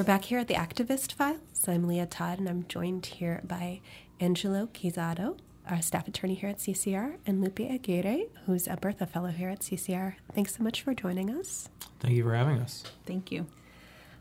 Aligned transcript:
We're 0.00 0.04
back 0.04 0.24
here 0.24 0.38
at 0.38 0.48
the 0.48 0.54
Activist 0.54 1.12
Files. 1.12 1.68
I'm 1.68 1.86
Leah 1.86 2.06
Todd, 2.06 2.38
and 2.38 2.48
I'm 2.48 2.64
joined 2.68 3.04
here 3.04 3.42
by 3.44 3.82
Angelo 4.18 4.70
Guisado, 4.72 5.36
our 5.68 5.82
staff 5.82 6.08
attorney 6.08 6.32
here 6.32 6.48
at 6.48 6.56
CCR, 6.56 7.18
and 7.26 7.42
Lupe 7.42 7.60
Aguirre, 7.60 8.28
who's 8.46 8.66
a 8.66 8.78
Bertha 8.78 9.04
Fellow 9.04 9.28
here 9.28 9.50
at 9.50 9.60
CCR. 9.60 10.14
Thanks 10.34 10.56
so 10.56 10.62
much 10.62 10.80
for 10.80 10.94
joining 10.94 11.28
us. 11.28 11.68
Thank 11.98 12.14
you 12.14 12.22
for 12.22 12.34
having 12.34 12.60
us. 12.60 12.84
Thank 13.04 13.30
you. 13.30 13.46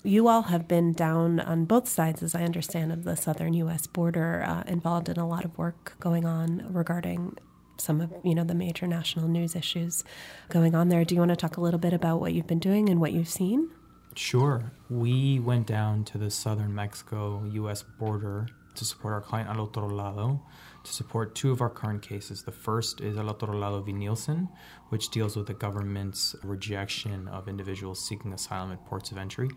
You 0.04 0.28
all 0.28 0.42
have 0.42 0.68
been 0.68 0.92
down 0.92 1.40
on 1.40 1.64
both 1.64 1.88
sides, 1.88 2.22
as 2.24 2.36
I 2.36 2.44
understand, 2.44 2.92
of 2.92 3.06
the 3.06 3.16
southern 3.16 3.54
U.S. 3.54 3.88
border, 3.88 4.44
uh, 4.46 4.64
involved 4.68 5.08
in 5.08 5.16
a 5.16 5.26
lot 5.26 5.46
of 5.46 5.58
work 5.58 5.96
going 6.02 6.26
on 6.26 6.74
regarding 6.74 7.38
some 7.78 8.02
of 8.02 8.12
you 8.26 8.36
know 8.36 8.44
the 8.44 8.54
major 8.54 8.86
national 8.86 9.30
news 9.30 9.56
issues 9.56 10.04
going 10.50 10.76
on 10.76 10.90
there. 10.90 11.06
Do 11.06 11.16
you 11.16 11.22
want 11.22 11.30
to 11.30 11.38
talk 11.38 11.56
a 11.56 11.62
little 11.62 11.80
bit 11.80 11.94
about 11.94 12.20
what 12.20 12.34
you've 12.34 12.48
been 12.48 12.60
doing 12.60 12.90
and 12.90 13.00
what 13.00 13.14
you've 13.14 13.30
seen? 13.30 13.72
Sure. 14.16 14.72
We 14.90 15.40
went 15.40 15.68
down 15.68 16.04
to 16.06 16.18
the 16.18 16.30
southern 16.30 16.74
Mexico 16.74 17.44
U.S. 17.46 17.84
border 17.84 18.48
to 18.76 18.86
support 18.86 19.14
our 19.14 19.22
client 19.22 19.50
Al 19.50 19.62
Otro 19.62 19.88
Lado, 19.88 20.42
to 20.84 20.94
support 20.94 21.36
two 21.36 21.52
of 21.52 21.62
our 21.62 21.70
current 21.70 22.02
cases. 22.02 22.44
The 22.44 22.52
first 22.52 23.02
is 23.02 23.18
Al 23.18 23.30
Otro 23.30 23.54
Lado 23.54 23.82
v. 23.82 23.92
Nielsen, 23.94 24.50
which 24.90 25.10
deals 25.10 25.36
with 25.36 25.48
the 25.48 25.54
government's 25.54 26.36
rejection 26.44 27.28
of 27.28 27.48
individuals 27.48 28.06
seeking 28.06 28.34
asylum 28.34 28.72
at 28.72 28.86
ports 28.86 29.12
of 29.12 29.18
entry, 29.18 29.50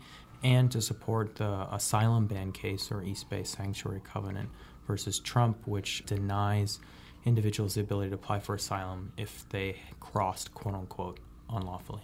and 0.43 0.71
to 0.73 0.81
support 0.81 1.37
the 1.37 1.67
asylum 1.73 2.27
ban 2.27 2.53
case 2.53 2.91
or 2.91 3.03
East 3.03 3.31
Bay 3.31 3.45
Sanctuary 3.45 4.01
Covenant 4.05 4.51
versus 4.87 5.19
Trump, 5.21 5.67
which 5.67 6.05
denies 6.05 6.81
individuals 7.25 7.75
the 7.75 7.81
ability 7.81 8.11
to 8.11 8.17
apply 8.17 8.41
for 8.41 8.55
asylum 8.57 9.13
if 9.17 9.49
they 9.51 9.77
crossed, 10.01 10.53
quote 10.53 10.75
unquote, 10.75 11.21
unlawfully. 11.49 12.03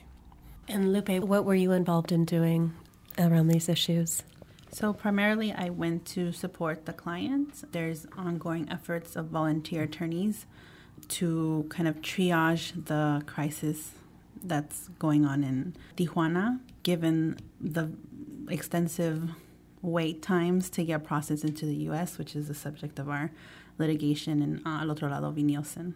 And 0.68 0.92
Lupe, 0.92 1.08
what 1.20 1.44
were 1.46 1.54
you 1.54 1.72
involved 1.72 2.12
in 2.12 2.26
doing 2.26 2.74
around 3.18 3.48
these 3.48 3.68
issues? 3.68 4.22
So, 4.70 4.92
primarily, 4.92 5.50
I 5.50 5.70
went 5.70 6.04
to 6.08 6.30
support 6.30 6.84
the 6.84 6.92
clients. 6.92 7.64
There's 7.72 8.06
ongoing 8.18 8.68
efforts 8.70 9.16
of 9.16 9.26
volunteer 9.26 9.84
attorneys 9.84 10.44
to 11.08 11.66
kind 11.70 11.88
of 11.88 12.02
triage 12.02 12.84
the 12.84 13.22
crisis 13.24 13.92
that's 14.42 14.88
going 14.98 15.24
on 15.24 15.42
in 15.42 15.74
Tijuana, 15.96 16.60
given 16.82 17.38
the 17.58 17.90
extensive 18.50 19.30
wait 19.80 20.22
times 20.22 20.68
to 20.70 20.84
get 20.84 21.02
processed 21.02 21.44
into 21.44 21.64
the 21.64 21.74
U.S., 21.84 22.18
which 22.18 22.36
is 22.36 22.48
the 22.48 22.54
subject 22.54 22.98
of 22.98 23.08
our 23.08 23.30
litigation 23.78 24.42
in 24.42 24.60
uh, 24.66 24.80
Al 24.82 24.90
Otro 24.90 25.08
Lado 25.08 25.30
v. 25.30 25.42
Nielsen. 25.42 25.94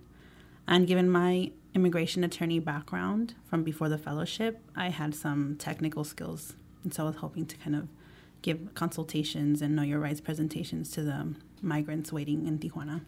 And 0.66 0.86
given 0.86 1.10
my 1.10 1.50
immigration 1.74 2.24
attorney 2.24 2.58
background 2.58 3.34
from 3.44 3.62
before 3.62 3.88
the 3.88 3.98
fellowship, 3.98 4.60
I 4.76 4.90
had 4.90 5.14
some 5.14 5.56
technical 5.56 6.04
skills. 6.04 6.54
And 6.84 6.92
so 6.92 7.04
I 7.04 7.06
was 7.06 7.16
hoping 7.16 7.46
to 7.46 7.56
kind 7.56 7.76
of 7.76 7.88
give 8.42 8.74
consultations 8.74 9.62
and 9.62 9.76
know 9.76 9.82
your 9.82 10.00
rights 10.00 10.20
presentations 10.20 10.90
to 10.92 11.02
the 11.02 11.34
migrants 11.62 12.12
waiting 12.12 12.46
in 12.46 12.58
Tijuana. 12.58 13.02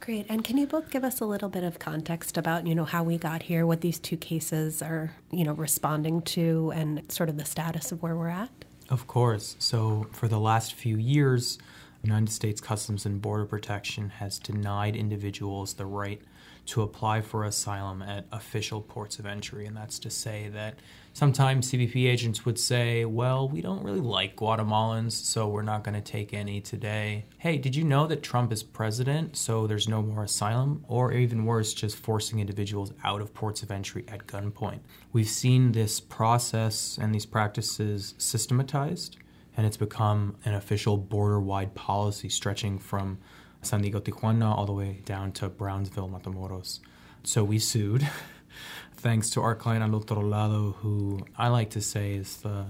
Great. 0.00 0.26
And 0.28 0.44
can 0.44 0.58
you 0.58 0.66
both 0.66 0.90
give 0.90 1.04
us 1.04 1.20
a 1.20 1.24
little 1.24 1.48
bit 1.48 1.64
of 1.64 1.78
context 1.78 2.36
about, 2.36 2.66
you 2.66 2.74
know, 2.74 2.84
how 2.84 3.02
we 3.02 3.16
got 3.16 3.42
here, 3.42 3.64
what 3.64 3.80
these 3.80 3.98
two 3.98 4.16
cases 4.16 4.82
are, 4.82 5.14
you 5.30 5.44
know, 5.44 5.52
responding 5.52 6.20
to 6.22 6.72
and 6.74 7.10
sort 7.10 7.28
of 7.28 7.38
the 7.38 7.44
status 7.44 7.92
of 7.92 8.02
where 8.02 8.16
we're 8.16 8.28
at? 8.28 8.50
Of 8.90 9.06
course. 9.06 9.56
So, 9.58 10.06
for 10.12 10.28
the 10.28 10.38
last 10.38 10.74
few 10.74 10.98
years, 10.98 11.58
United 12.02 12.30
States 12.30 12.60
Customs 12.60 13.06
and 13.06 13.22
Border 13.22 13.46
Protection 13.46 14.10
has 14.10 14.38
denied 14.38 14.94
individuals 14.94 15.72
the 15.72 15.86
right 15.86 16.20
to 16.66 16.82
apply 16.82 17.20
for 17.20 17.44
asylum 17.44 18.02
at 18.02 18.26
official 18.32 18.80
ports 18.80 19.18
of 19.18 19.26
entry. 19.26 19.66
And 19.66 19.76
that's 19.76 19.98
to 20.00 20.10
say 20.10 20.48
that 20.54 20.78
sometimes 21.12 21.70
CBP 21.70 22.08
agents 22.08 22.44
would 22.44 22.58
say, 22.58 23.04
well, 23.04 23.48
we 23.48 23.60
don't 23.60 23.82
really 23.82 24.00
like 24.00 24.36
Guatemalans, 24.36 25.12
so 25.12 25.48
we're 25.48 25.62
not 25.62 25.84
going 25.84 25.94
to 25.94 26.00
take 26.00 26.32
any 26.32 26.60
today. 26.60 27.26
Hey, 27.38 27.58
did 27.58 27.76
you 27.76 27.84
know 27.84 28.06
that 28.06 28.22
Trump 28.22 28.52
is 28.52 28.62
president, 28.62 29.36
so 29.36 29.66
there's 29.66 29.88
no 29.88 30.02
more 30.02 30.24
asylum? 30.24 30.84
Or 30.88 31.12
even 31.12 31.44
worse, 31.44 31.74
just 31.74 31.96
forcing 31.96 32.40
individuals 32.40 32.92
out 33.04 33.20
of 33.20 33.34
ports 33.34 33.62
of 33.62 33.70
entry 33.70 34.04
at 34.08 34.26
gunpoint. 34.26 34.80
We've 35.12 35.28
seen 35.28 35.72
this 35.72 36.00
process 36.00 36.98
and 37.00 37.14
these 37.14 37.26
practices 37.26 38.14
systematized. 38.18 39.18
And 39.56 39.66
it's 39.66 39.76
become 39.76 40.36
an 40.44 40.54
official 40.54 40.96
border 40.96 41.40
wide 41.40 41.74
policy 41.76 42.28
stretching 42.28 42.76
from 42.76 43.18
San 43.64 43.82
Diego, 43.82 44.00
Tijuana, 44.00 44.56
all 44.56 44.66
the 44.66 44.72
way 44.72 45.00
down 45.04 45.32
to 45.32 45.48
Brownsville, 45.48 46.08
Matamoros. 46.08 46.80
So 47.22 47.42
we 47.44 47.58
sued, 47.58 48.08
thanks 48.96 49.30
to 49.30 49.40
our 49.40 49.54
client 49.54 49.82
Al 49.82 49.94
Otro 49.94 50.20
Lado, 50.20 50.76
who 50.80 51.20
I 51.36 51.48
like 51.48 51.70
to 51.70 51.80
say 51.80 52.14
is 52.14 52.36
the 52.38 52.66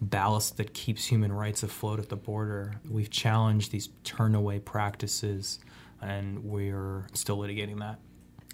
ballast 0.00 0.56
that 0.56 0.72
keeps 0.72 1.06
human 1.06 1.32
rights 1.32 1.62
afloat 1.62 1.98
at 1.98 2.08
the 2.08 2.16
border. 2.16 2.80
We've 2.88 3.10
challenged 3.10 3.70
these 3.70 3.88
turnaway 4.04 4.64
practices, 4.64 5.58
and 6.00 6.44
we're 6.44 7.06
still 7.12 7.38
litigating 7.38 7.78
that. 7.80 7.98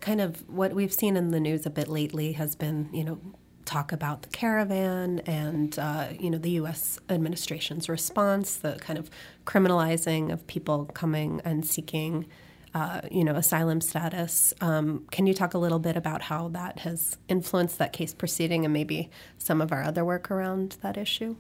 Kind 0.01 0.21
of 0.21 0.49
what 0.49 0.75
we've 0.75 0.93
seen 0.93 1.17
in 1.17 1.31
the 1.31 1.41
news 1.41 1.65
a 1.65 1.71
bit 1.71 1.89
lately 1.89 2.33
has 2.33 2.55
been, 2.55 2.91
you 2.93 3.05
know, 3.05 3.21
talk 3.67 3.93
about 3.93 4.23
the 4.23 4.29
caravan 4.29 5.21
and 5.27 5.79
uh, 5.79 6.09
you 6.19 6.31
know 6.31 6.39
the 6.39 6.53
U.S. 6.53 6.99
administration's 7.11 7.89
response, 7.89 8.57
the 8.57 8.73
kind 8.75 8.99
of 8.99 9.11
criminalizing 9.45 10.33
of 10.33 10.47
people 10.47 10.87
coming 10.87 11.43
and 11.45 11.67
seeking. 11.67 12.27
Uh, 12.75 13.01
you 13.11 13.25
know, 13.25 13.35
asylum 13.35 13.81
status. 13.81 14.53
Um, 14.61 15.07
can 15.11 15.27
you 15.27 15.33
talk 15.33 15.55
a 15.55 15.59
little 15.59 15.79
bit 15.79 15.97
about 15.97 16.21
how 16.21 16.49
that 16.49 16.81
has 16.81 17.17
influenced 17.27 17.79
that 17.79 17.95
case 17.95 18.13
proceeding 18.13 18.67
and 18.67 18.75
maybe 18.75 19.09
some 19.39 19.63
of 19.63 19.73
our 19.73 19.83
other 19.83 20.05
work 20.05 20.31
around 20.31 20.77
that 20.83 20.99
issue? 20.99 21.37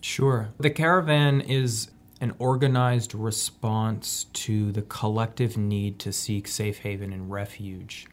Sure. 0.00 0.50
The 0.60 0.70
caravan 0.70 1.40
is 1.40 1.90
an 2.20 2.32
organized 2.38 3.12
response 3.12 4.26
to 4.34 4.70
the 4.70 4.82
collective 4.82 5.56
need 5.56 5.98
to 6.00 6.12
seek 6.12 6.46
safe 6.46 6.78
haven 6.78 7.12
and 7.12 7.28
refuge. 7.28 8.06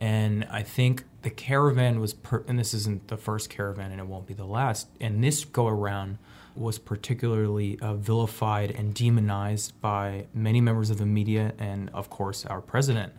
And 0.00 0.46
I 0.50 0.62
think 0.62 1.04
the 1.22 1.30
caravan 1.30 2.00
was, 2.00 2.14
per- 2.14 2.42
and 2.48 2.58
this 2.58 2.72
isn't 2.72 3.08
the 3.08 3.18
first 3.18 3.50
caravan 3.50 3.92
and 3.92 4.00
it 4.00 4.06
won't 4.06 4.26
be 4.26 4.34
the 4.34 4.46
last, 4.46 4.88
and 5.00 5.22
this 5.22 5.44
go 5.44 5.68
around 5.68 6.18
was 6.56 6.78
particularly 6.78 7.78
uh, 7.80 7.94
vilified 7.94 8.70
and 8.70 8.94
demonized 8.94 9.78
by 9.80 10.26
many 10.34 10.60
members 10.60 10.90
of 10.90 10.98
the 10.98 11.06
media 11.06 11.52
and, 11.58 11.90
of 11.90 12.10
course, 12.10 12.44
our 12.46 12.60
president. 12.60 13.12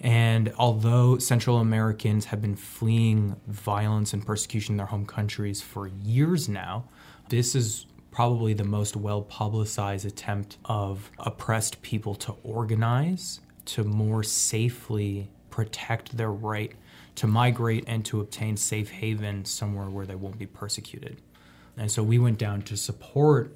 And 0.00 0.52
although 0.58 1.18
Central 1.18 1.58
Americans 1.58 2.26
have 2.26 2.42
been 2.42 2.56
fleeing 2.56 3.36
violence 3.46 4.12
and 4.12 4.26
persecution 4.26 4.72
in 4.72 4.76
their 4.78 4.86
home 4.86 5.06
countries 5.06 5.62
for 5.62 5.86
years 5.86 6.48
now, 6.48 6.84
this 7.28 7.54
is 7.54 7.86
probably 8.10 8.54
the 8.54 8.64
most 8.64 8.96
well 8.96 9.22
publicized 9.22 10.06
attempt 10.06 10.56
of 10.64 11.10
oppressed 11.18 11.80
people 11.82 12.14
to 12.14 12.34
organize 12.42 13.40
to 13.64 13.82
more 13.82 14.22
safely 14.22 15.30
protect 15.54 16.16
their 16.16 16.32
right 16.32 16.72
to 17.14 17.28
migrate 17.28 17.84
and 17.86 18.04
to 18.04 18.20
obtain 18.20 18.56
safe 18.56 18.90
haven 18.90 19.44
somewhere 19.44 19.88
where 19.88 20.04
they 20.04 20.16
won't 20.16 20.36
be 20.36 20.46
persecuted. 20.46 21.16
And 21.76 21.92
so 21.92 22.02
we 22.02 22.18
went 22.18 22.38
down 22.38 22.62
to 22.62 22.76
support 22.76 23.54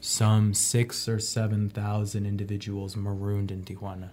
some 0.00 0.54
six 0.54 1.08
or 1.08 1.18
7,000 1.18 2.24
individuals 2.24 2.94
marooned 2.94 3.50
in 3.50 3.64
Tijuana. 3.64 4.10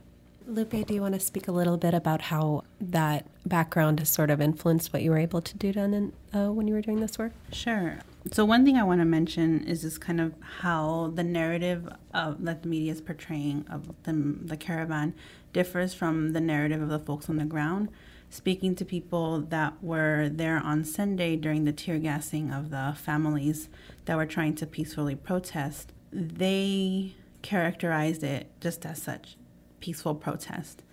Lupe, 0.48 0.88
do 0.88 0.96
you 0.96 1.02
want 1.04 1.14
to 1.14 1.20
speak 1.20 1.48
a 1.48 1.52
little 1.52 1.78
bit 1.78 1.94
about 1.94 2.22
how 2.22 2.64
that 2.82 3.28
background 3.46 4.00
has 4.00 4.10
sort 4.10 4.32
of 4.32 4.42
influenced 4.42 4.92
what 4.92 5.04
you 5.04 5.12
were 5.12 5.20
able 5.20 5.42
to 5.44 5.56
do 5.58 5.72
done 5.72 5.94
in, 5.94 6.14
uh, 6.34 6.52
when 6.52 6.68
you 6.68 6.74
were 6.74 6.82
doing 6.82 7.02
this 7.02 7.20
work? 7.20 7.34
Sure. 7.52 8.00
So 8.32 8.46
one 8.46 8.66
thing 8.66 8.78
I 8.78 8.84
want 8.84 9.00
to 9.00 9.06
mention 9.06 9.64
is 9.64 9.82
just 9.82 10.02
kind 10.02 10.20
of 10.20 10.34
how 10.60 11.12
the 11.16 11.24
narrative 11.24 11.88
of, 12.14 12.44
that 12.44 12.64
the 12.64 12.68
media 12.68 12.92
is 12.92 13.02
portraying 13.02 13.66
of 13.70 13.88
the, 14.04 14.14
the 14.14 14.58
caravan 14.58 15.14
differs 15.54 15.94
from 15.94 16.34
the 16.34 16.42
narrative 16.42 16.82
of 16.82 16.90
the 16.90 17.00
folks 17.00 17.30
on 17.30 17.38
the 17.38 17.46
ground. 17.46 17.90
Speaking 18.30 18.76
to 18.76 18.84
people 18.84 19.40
that 19.42 19.82
were 19.82 20.30
there 20.30 20.58
on 20.58 20.84
Sunday 20.84 21.36
during 21.36 21.64
the 21.64 21.72
tear 21.72 21.98
gassing 22.00 22.52
of 22.52 22.70
the 22.72 22.94
families 22.98 23.70
that 24.06 24.18
were 24.18 24.26
trying 24.26 24.56
to 24.56 24.66
peacefully 24.66 25.16
protest, 25.16 25.94
they 26.12 27.14
characterized 27.42 28.24
it 28.24 28.50
just 28.60 28.86
as 28.86 29.02
such 29.02 29.38
peaceful 29.80 30.16
protest. 30.16 30.84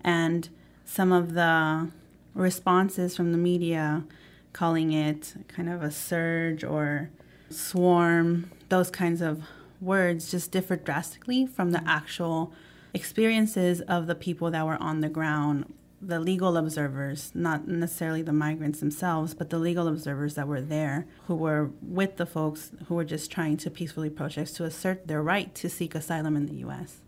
And 0.00 0.48
some 0.84 1.12
of 1.12 1.34
the 1.34 1.90
responses 2.34 3.16
from 3.16 3.32
the 3.32 3.38
media 3.38 4.04
calling 4.52 4.92
it 4.92 5.34
kind 5.48 5.68
of 5.68 5.82
a 5.82 5.90
surge 5.90 6.64
or 6.64 7.10
swarm, 7.50 8.50
those 8.68 8.90
kinds 8.90 9.20
of 9.20 9.42
words 9.80 10.30
just 10.30 10.50
differed 10.50 10.84
drastically 10.84 11.46
from 11.46 11.70
the 11.70 11.82
actual 11.86 12.52
experiences 12.92 13.80
of 13.82 14.06
the 14.06 14.14
people 14.14 14.50
that 14.50 14.66
were 14.66 14.80
on 14.80 15.00
the 15.00 15.08
ground, 15.08 15.72
the 16.02 16.18
legal 16.18 16.56
observers, 16.56 17.30
not 17.34 17.68
necessarily 17.68 18.22
the 18.22 18.32
migrants 18.32 18.80
themselves, 18.80 19.34
but 19.34 19.50
the 19.50 19.58
legal 19.58 19.86
observers 19.86 20.34
that 20.34 20.48
were 20.48 20.60
there 20.60 21.06
who 21.26 21.34
were 21.34 21.70
with 21.82 22.16
the 22.16 22.26
folks 22.26 22.72
who 22.88 22.94
were 22.94 23.04
just 23.04 23.30
trying 23.30 23.56
to 23.56 23.70
peacefully 23.70 24.10
protest 24.10 24.56
to 24.56 24.64
assert 24.64 25.06
their 25.06 25.22
right 25.22 25.54
to 25.54 25.68
seek 25.68 25.94
asylum 25.94 26.36
in 26.36 26.46
the 26.46 26.56
U.S. 26.56 27.00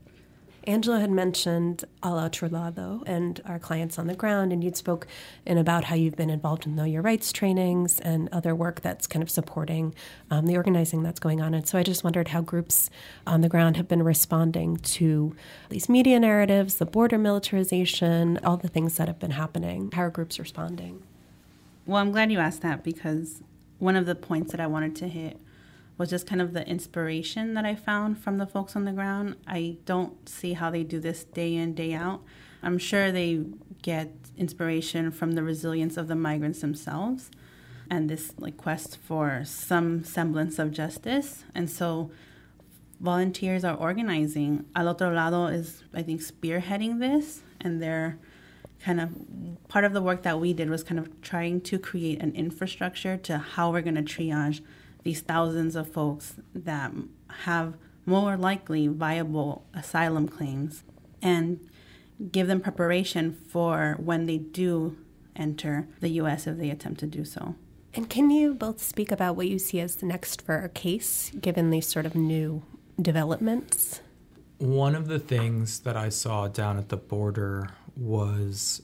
Angelo 0.64 0.99
had 0.99 1.11
mentioned 1.11 1.85
Al 2.05 2.19
Otro 2.19 2.49
Lado 2.49 3.03
and 3.05 3.41
our 3.44 3.59
clients 3.59 3.99
on 3.99 4.06
the 4.06 4.14
ground, 4.14 4.53
and 4.53 4.62
you'd 4.62 4.76
spoke 4.76 5.09
in 5.44 5.59
about 5.59 5.85
how 5.85 5.97
you've 5.97 6.14
been 6.14 6.31
involved 6.31 6.67
in 6.67 6.76
Know 6.76 6.85
Your 6.85 7.03
Rights 7.03 7.32
trainings 7.32 7.99
and 7.99 8.29
other 8.31 8.55
work 8.55 8.81
that's 8.81 9.09
kind 9.09 9.23
of 9.25 9.31
supporting 9.31 9.93
um, 10.31 10.47
the 10.47 10.56
organizing 10.56 11.03
that's 11.03 11.19
going 11.19 11.41
on. 11.41 11.53
And 11.53 11.67
so 11.67 11.79
I 11.79 11.82
just 11.82 12.05
wondered 12.05 12.29
how 12.29 12.43
groups 12.43 12.91
on 13.26 13.41
the 13.41 13.49
ground 13.49 13.76
have 13.76 13.88
been 13.88 14.05
responding 14.05 14.76
to 14.76 15.35
these 15.69 15.88
media 15.88 16.20
narratives, 16.20 16.76
the 16.76 16.87
border 16.87 17.19
militarization, 17.19 18.38
all 18.44 18.56
the 18.56 18.69
things 18.69 18.97
that 18.99 19.08
have 19.08 19.19
been 19.19 19.32
happening. 19.32 19.91
How 19.93 20.03
are 20.03 20.11
groups 20.11 20.38
responding? 20.38 21.03
Well, 21.87 22.00
I'm 22.00 22.12
glad 22.12 22.31
you 22.31 22.38
asked 22.38 22.62
that 22.62 22.85
because 22.85 23.43
one 23.81 23.97
of 23.97 24.06
the 24.06 24.15
points 24.15 24.53
that 24.53 24.61
I 24.61 24.69
wanted 24.69 24.94
to 24.97 25.08
hit 25.08 25.41
was 25.99 26.11
just 26.11 26.27
kind 26.27 26.41
of 26.41 26.53
the 26.53 26.67
inspiration 26.67 27.55
that 27.55 27.65
I 27.65 27.75
found 27.75 28.19
from 28.19 28.39
the 28.39 28.47
folks 28.47 28.75
on 28.75 28.85
the 28.85 28.93
ground. 28.93 29.37
I 29.47 29.77
don't 29.85 30.29
see 30.29 30.55
how 30.55 30.71
they 30.71 30.85
do 30.85 31.00
this 31.00 31.25
day 31.25 31.55
in, 31.55 31.75
day 31.75 31.93
out. 31.93 32.23
I'm 32.62 32.79
sure 32.79 33.12
they 33.12 33.44
get 33.83 34.11
inspiration 34.37 35.11
from 35.11 35.33
the 35.33 35.43
resilience 35.43 35.97
of 35.97 36.09
the 36.09 36.15
migrants 36.15 36.61
themselves 36.61 37.31
and 37.91 38.09
this 38.09 38.33
like 38.39 38.56
quest 38.56 38.97
for 38.97 39.43
some 39.44 40.05
semblance 40.05 40.59
of 40.59 40.71
justice. 40.71 41.44
And 41.55 41.69
so 41.69 42.11
volunteers 43.00 43.65
are 43.65 43.77
organizing. 43.77 44.65
Al 44.75 44.89
Otro 44.89 45.12
Lado 45.12 45.47
is, 45.47 45.83
I 45.93 46.03
think, 46.03 46.23
spearheading 46.23 47.00
this, 47.00 47.43
and 47.61 47.83
they're 47.83 48.19
kind 48.81 49.00
of 49.00 49.11
part 49.69 49.85
of 49.85 49.93
the 49.93 50.00
work 50.00 50.23
that 50.23 50.41
we 50.41 50.53
did 50.53 50.71
was 50.71 50.83
kind 50.83 50.99
of 50.99 51.21
trying 51.21 51.61
to 51.61 51.79
create 51.79 52.21
an 52.21 52.33
infrastructure 52.35 53.17
to 53.17 53.39
how 53.39 53.71
we're 53.71 53.83
going 53.83 53.94
to 53.94 54.03
triage 54.03 54.61
these 55.03 55.21
thousands 55.21 55.77
of 55.77 55.89
folks 55.89 56.35
that 56.55 56.93
have 57.45 57.75
more 58.07 58.37
likely 58.37 58.89
viable 58.89 59.65
asylum 59.75 60.29
claims 60.29 60.83
and 61.21 61.61
give 62.31 62.47
them 62.47 62.61
preparation 62.61 63.33
for 63.33 63.97
when 63.99 64.27
they 64.27 64.39
do 64.39 64.97
enter 65.35 65.89
the 66.01 66.09
U.S. 66.11 66.47
if 66.47 66.59
they 66.59 66.71
attempt 66.71 67.01
to 67.01 67.07
do 67.07 67.25
so. 67.25 67.55
And 67.95 68.09
can 68.09 68.31
you 68.31 68.55
both 68.55 68.83
speak 68.83 69.13
about 69.13 69.37
what 69.37 69.49
you 69.49 69.59
see 69.59 69.81
as 69.81 69.97
the 69.97 70.07
next 70.07 70.43
for 70.43 70.59
a 70.59 70.69
case, 70.69 71.31
given 71.41 71.71
these 71.71 71.87
sort 71.87 72.07
of 72.07 72.15
new 72.15 72.63
developments? 73.01 74.01
One 74.59 74.95
of 74.95 75.09
the 75.09 75.19
things 75.19 75.81
that 75.81 75.97
I 75.97 76.09
saw 76.09 76.49
down 76.49 76.79
at 76.79 76.89
the 76.89 76.97
border 76.97 77.71
was 77.97 78.83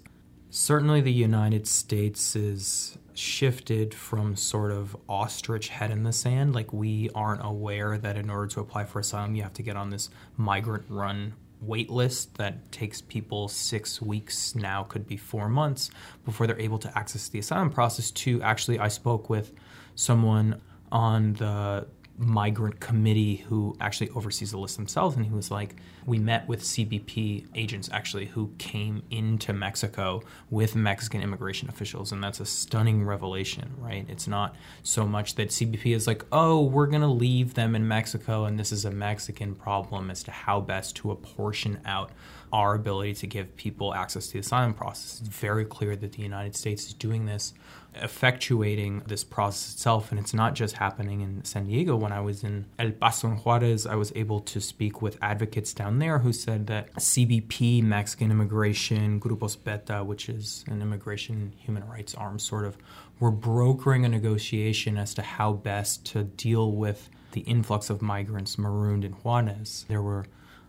certainly 0.50 1.00
the 1.00 1.12
United 1.12 1.66
States 1.66 2.36
is 2.36 2.98
shifted 3.18 3.92
from 3.92 4.36
sort 4.36 4.70
of 4.70 4.96
ostrich 5.08 5.68
head 5.68 5.90
in 5.90 6.04
the 6.04 6.12
sand. 6.12 6.54
Like 6.54 6.72
we 6.72 7.10
aren't 7.14 7.44
aware 7.44 7.98
that 7.98 8.16
in 8.16 8.30
order 8.30 8.46
to 8.48 8.60
apply 8.60 8.84
for 8.84 9.00
asylum, 9.00 9.34
you 9.34 9.42
have 9.42 9.54
to 9.54 9.62
get 9.62 9.76
on 9.76 9.90
this 9.90 10.10
migrant 10.36 10.84
run 10.88 11.34
wait 11.60 11.90
list 11.90 12.36
that 12.36 12.70
takes 12.70 13.00
people 13.00 13.48
six 13.48 14.00
weeks 14.00 14.54
now 14.54 14.84
could 14.84 15.06
be 15.08 15.16
four 15.16 15.48
months 15.48 15.90
before 16.24 16.46
they're 16.46 16.60
able 16.60 16.78
to 16.78 16.98
access 16.98 17.28
the 17.28 17.40
asylum 17.40 17.68
process 17.68 18.12
to 18.12 18.40
actually 18.42 18.78
i 18.78 18.86
spoke 18.86 19.28
with 19.28 19.52
someone 19.96 20.60
on 20.92 21.32
the 21.34 21.84
migrant 22.18 22.80
committee 22.80 23.36
who 23.36 23.76
actually 23.80 24.10
oversees 24.10 24.50
the 24.50 24.58
list 24.58 24.76
themselves 24.76 25.14
and 25.16 25.24
he 25.24 25.32
was 25.32 25.52
like 25.52 25.76
we 26.04 26.18
met 26.18 26.46
with 26.48 26.60
cbp 26.62 27.46
agents 27.54 27.88
actually 27.92 28.26
who 28.26 28.50
came 28.58 29.00
into 29.10 29.52
mexico 29.52 30.20
with 30.50 30.74
mexican 30.74 31.22
immigration 31.22 31.68
officials 31.68 32.10
and 32.10 32.22
that's 32.22 32.40
a 32.40 32.46
stunning 32.46 33.04
revelation 33.04 33.72
right? 33.78 34.04
It's 34.08 34.26
not 34.26 34.56
so 34.82 35.06
much 35.06 35.36
that 35.36 35.50
cbp 35.50 35.94
is 35.94 36.08
like 36.08 36.24
oh 36.32 36.62
we're 36.62 36.88
going 36.88 37.02
to 37.02 37.06
leave 37.06 37.54
them 37.54 37.76
in 37.76 37.86
mexico 37.86 38.44
and 38.46 38.58
this 38.58 38.72
is 38.72 38.84
a 38.84 38.90
mexican 38.90 39.54
problem 39.54 40.10
as 40.10 40.24
to 40.24 40.32
how 40.32 40.60
best 40.60 40.96
to 40.96 41.12
apportion 41.12 41.80
out 41.84 42.10
our 42.52 42.74
ability 42.74 43.14
to 43.14 43.26
give 43.26 43.56
people 43.56 43.94
access 43.94 44.26
to 44.28 44.34
the 44.34 44.38
asylum 44.38 44.74
process 44.74 45.20
it's 45.20 45.28
very 45.28 45.64
clear 45.64 45.96
that 45.96 46.12
the 46.12 46.22
united 46.22 46.54
states 46.54 46.86
is 46.86 46.94
doing 46.94 47.26
this 47.26 47.54
effectuating 47.94 49.06
this 49.06 49.24
process 49.24 49.74
itself. 49.74 50.10
And 50.10 50.20
it's 50.20 50.34
not 50.34 50.54
just 50.54 50.76
happening 50.76 51.20
in 51.20 51.44
San 51.44 51.66
Diego. 51.66 51.96
When 51.96 52.12
I 52.12 52.20
was 52.20 52.44
in 52.44 52.66
El 52.78 52.92
Paso 52.92 53.28
and 53.28 53.38
Juarez, 53.38 53.86
I 53.86 53.94
was 53.94 54.12
able 54.14 54.40
to 54.40 54.60
speak 54.60 55.02
with 55.02 55.18
advocates 55.22 55.72
down 55.72 55.98
there 55.98 56.18
who 56.18 56.32
said 56.32 56.66
that 56.68 56.92
CBP, 56.94 57.82
Mexican 57.82 58.30
Immigration, 58.30 59.20
Grupos 59.20 59.56
Beta, 59.62 60.04
which 60.04 60.28
is 60.28 60.64
an 60.68 60.82
immigration 60.82 61.54
human 61.56 61.86
rights 61.86 62.14
arm, 62.14 62.38
sort 62.38 62.64
of, 62.64 62.76
were 63.20 63.30
brokering 63.30 64.04
a 64.04 64.08
negotiation 64.08 64.96
as 64.96 65.14
to 65.14 65.22
how 65.22 65.52
best 65.52 66.04
to 66.06 66.24
deal 66.24 66.72
with 66.72 67.08
the 67.32 67.40
influx 67.42 67.90
of 67.90 68.00
migrants 68.00 68.58
marooned 68.58 69.04
in 69.04 69.12
Juarez. 69.12 69.84
There 69.88 70.02
were 70.02 70.26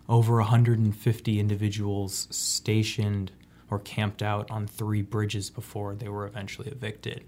over 0.09 0.38
150 0.38 1.39
individuals 1.39 2.27
stationed 2.31 3.31
or 3.69 3.79
camped 3.79 4.23
out 4.23 4.50
on 4.50 4.65
three 4.65 5.03
bridges 5.03 5.50
before 5.50 5.95
they 5.95 6.09
were 6.09 6.25
eventually 6.25 6.67
evicted. 6.69 7.23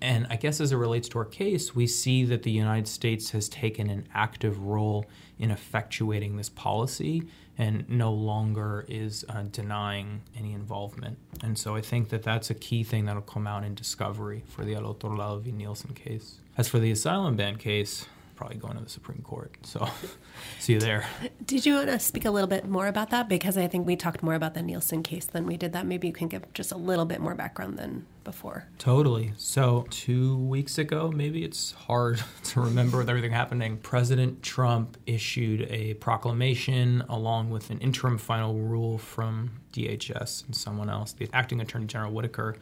And 0.00 0.26
I 0.28 0.36
guess 0.36 0.60
as 0.60 0.72
it 0.72 0.76
relates 0.76 1.08
to 1.10 1.18
our 1.20 1.24
case, 1.24 1.74
we 1.74 1.86
see 1.86 2.24
that 2.24 2.42
the 2.42 2.50
United 2.50 2.88
States 2.88 3.30
has 3.30 3.48
taken 3.48 3.88
an 3.88 4.06
active 4.12 4.58
role 4.58 5.06
in 5.38 5.50
effectuating 5.50 6.36
this 6.36 6.48
policy 6.48 7.22
and 7.56 7.88
no 7.88 8.12
longer 8.12 8.84
is 8.88 9.24
uh, 9.28 9.44
denying 9.52 10.20
any 10.36 10.52
involvement. 10.52 11.16
And 11.42 11.56
so 11.56 11.76
I 11.76 11.80
think 11.80 12.08
that 12.08 12.24
that's 12.24 12.50
a 12.50 12.54
key 12.54 12.82
thing 12.82 13.04
that'll 13.04 13.22
come 13.22 13.46
out 13.46 13.62
in 13.62 13.74
discovery 13.74 14.42
for 14.48 14.64
the 14.64 14.74
Al 14.74 14.88
Otro 14.88 15.16
Lado 15.16 15.38
v. 15.38 15.52
Nielsen 15.52 15.94
case. 15.94 16.40
As 16.58 16.68
for 16.68 16.80
the 16.80 16.90
asylum 16.90 17.36
ban 17.36 17.56
case, 17.56 18.06
probably 18.34 18.56
going 18.56 18.76
to 18.76 18.82
the 18.82 18.90
Supreme 18.90 19.22
Court. 19.22 19.56
So 19.62 19.88
see 20.58 20.74
you 20.74 20.80
there. 20.80 21.06
Did 21.44 21.64
you 21.66 21.74
want 21.74 21.88
to 21.88 21.98
speak 21.98 22.24
a 22.24 22.30
little 22.30 22.48
bit 22.48 22.68
more 22.68 22.86
about 22.86 23.10
that? 23.10 23.28
Because 23.28 23.56
I 23.56 23.66
think 23.66 23.86
we 23.86 23.96
talked 23.96 24.22
more 24.22 24.34
about 24.34 24.54
the 24.54 24.62
Nielsen 24.62 25.02
case 25.02 25.26
than 25.26 25.46
we 25.46 25.56
did 25.56 25.72
that. 25.72 25.86
Maybe 25.86 26.06
you 26.06 26.12
can 26.12 26.28
give 26.28 26.52
just 26.52 26.72
a 26.72 26.76
little 26.76 27.04
bit 27.04 27.20
more 27.20 27.34
background 27.34 27.78
than 27.78 28.06
before. 28.24 28.66
Totally. 28.78 29.32
So 29.36 29.86
two 29.90 30.36
weeks 30.38 30.78
ago, 30.78 31.12
maybe 31.14 31.44
it's 31.44 31.72
hard 31.72 32.22
to 32.44 32.60
remember 32.60 32.98
with 32.98 33.08
everything 33.08 33.32
happening, 33.32 33.76
President 33.78 34.42
Trump 34.42 34.96
issued 35.06 35.62
a 35.70 35.94
proclamation 35.94 37.02
along 37.08 37.50
with 37.50 37.70
an 37.70 37.78
interim 37.78 38.18
final 38.18 38.54
rule 38.54 38.98
from 38.98 39.50
DHS 39.72 40.46
and 40.46 40.56
someone 40.56 40.88
else, 40.88 41.12
the 41.12 41.28
acting 41.32 41.60
Attorney 41.60 41.86
General 41.86 42.12
Whitaker 42.12 42.56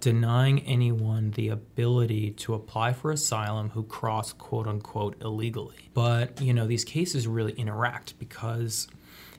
denying 0.00 0.60
anyone 0.60 1.30
the 1.32 1.48
ability 1.48 2.30
to 2.32 2.54
apply 2.54 2.92
for 2.92 3.10
asylum 3.10 3.70
who 3.70 3.82
cross 3.84 4.32
quote 4.32 4.66
unquote 4.66 5.20
illegally. 5.22 5.90
But, 5.94 6.40
you 6.40 6.52
know, 6.52 6.66
these 6.66 6.84
cases 6.84 7.26
really 7.26 7.52
interact 7.52 8.18
because 8.18 8.88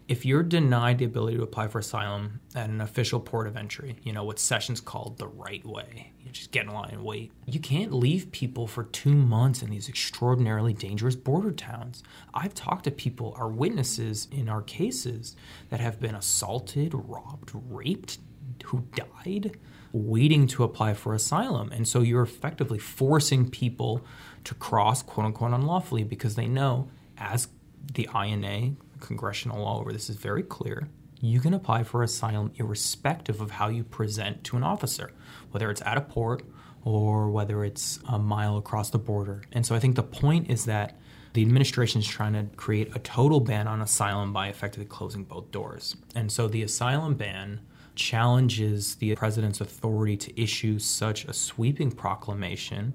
if 0.07 0.25
you're 0.25 0.43
denied 0.43 0.99
the 0.99 1.05
ability 1.05 1.35
to 1.37 1.43
apply 1.43 1.67
for 1.67 1.79
asylum 1.79 2.39
at 2.55 2.69
an 2.69 2.79
official 2.79 3.19
port 3.19 3.45
of 3.45 3.57
entry, 3.57 3.97
you 4.03 4.13
know, 4.13 4.23
what 4.23 4.39
Sessions 4.39 4.79
called 4.79 5.17
the 5.17 5.27
right 5.27 5.65
way, 5.65 6.13
you 6.23 6.31
just 6.31 6.51
get 6.51 6.65
in 6.65 6.71
line 6.71 6.91
and 6.93 7.03
wait. 7.03 7.31
You 7.45 7.59
can't 7.59 7.93
leave 7.93 8.31
people 8.31 8.67
for 8.67 8.85
two 8.85 9.13
months 9.13 9.61
in 9.61 9.69
these 9.69 9.89
extraordinarily 9.89 10.73
dangerous 10.73 11.17
border 11.17 11.51
towns. 11.51 12.03
I've 12.33 12.53
talked 12.53 12.85
to 12.85 12.91
people, 12.91 13.35
our 13.37 13.49
witnesses 13.49 14.29
in 14.31 14.47
our 14.47 14.61
cases, 14.61 15.35
that 15.69 15.81
have 15.81 15.99
been 15.99 16.15
assaulted, 16.15 16.93
robbed, 16.93 17.51
raped, 17.53 18.19
who 18.65 18.85
died 18.95 19.57
waiting 19.91 20.47
to 20.47 20.63
apply 20.63 20.93
for 20.93 21.13
asylum. 21.13 21.71
And 21.71 21.87
so 21.87 22.01
you're 22.01 22.23
effectively 22.23 22.79
forcing 22.79 23.49
people 23.49 24.05
to 24.43 24.53
cross, 24.55 25.01
quote 25.01 25.25
unquote, 25.25 25.53
unlawfully 25.53 26.03
because 26.03 26.35
they 26.35 26.47
know, 26.47 26.89
as 27.17 27.47
the 27.93 28.09
INA, 28.13 28.75
congressional 28.99 29.61
law 29.61 29.79
over 29.79 29.91
this 29.91 30.09
is 30.09 30.15
very 30.15 30.43
clear, 30.43 30.87
you 31.19 31.39
can 31.39 31.53
apply 31.53 31.83
for 31.83 32.03
asylum 32.03 32.51
irrespective 32.55 33.41
of 33.41 33.51
how 33.51 33.69
you 33.69 33.83
present 33.83 34.43
to 34.45 34.57
an 34.57 34.63
officer, 34.63 35.11
whether 35.51 35.71
it's 35.71 35.81
at 35.81 35.97
a 35.97 36.01
port 36.01 36.43
or 36.83 37.29
whether 37.29 37.63
it's 37.63 37.99
a 38.07 38.19
mile 38.19 38.57
across 38.57 38.91
the 38.91 38.99
border. 38.99 39.41
And 39.51 39.65
so 39.65 39.75
I 39.75 39.79
think 39.79 39.95
the 39.95 40.03
point 40.03 40.49
is 40.49 40.65
that 40.65 40.97
the 41.33 41.41
administration 41.41 42.01
is 42.01 42.07
trying 42.07 42.33
to 42.33 42.55
create 42.55 42.95
a 42.95 42.99
total 42.99 43.39
ban 43.39 43.67
on 43.67 43.81
asylum 43.81 44.31
by 44.31 44.47
effectively 44.47 44.85
closing 44.85 45.23
both 45.23 45.51
doors. 45.51 45.95
And 46.15 46.31
so 46.31 46.47
the 46.47 46.63
asylum 46.63 47.15
ban 47.15 47.61
challenges 47.97 48.95
the 48.95 49.15
president's 49.15 49.59
authority 49.59 50.15
to 50.15 50.41
issue 50.41 50.79
such 50.79 51.25
a 51.25 51.33
sweeping 51.33 51.91
proclamation 51.91 52.93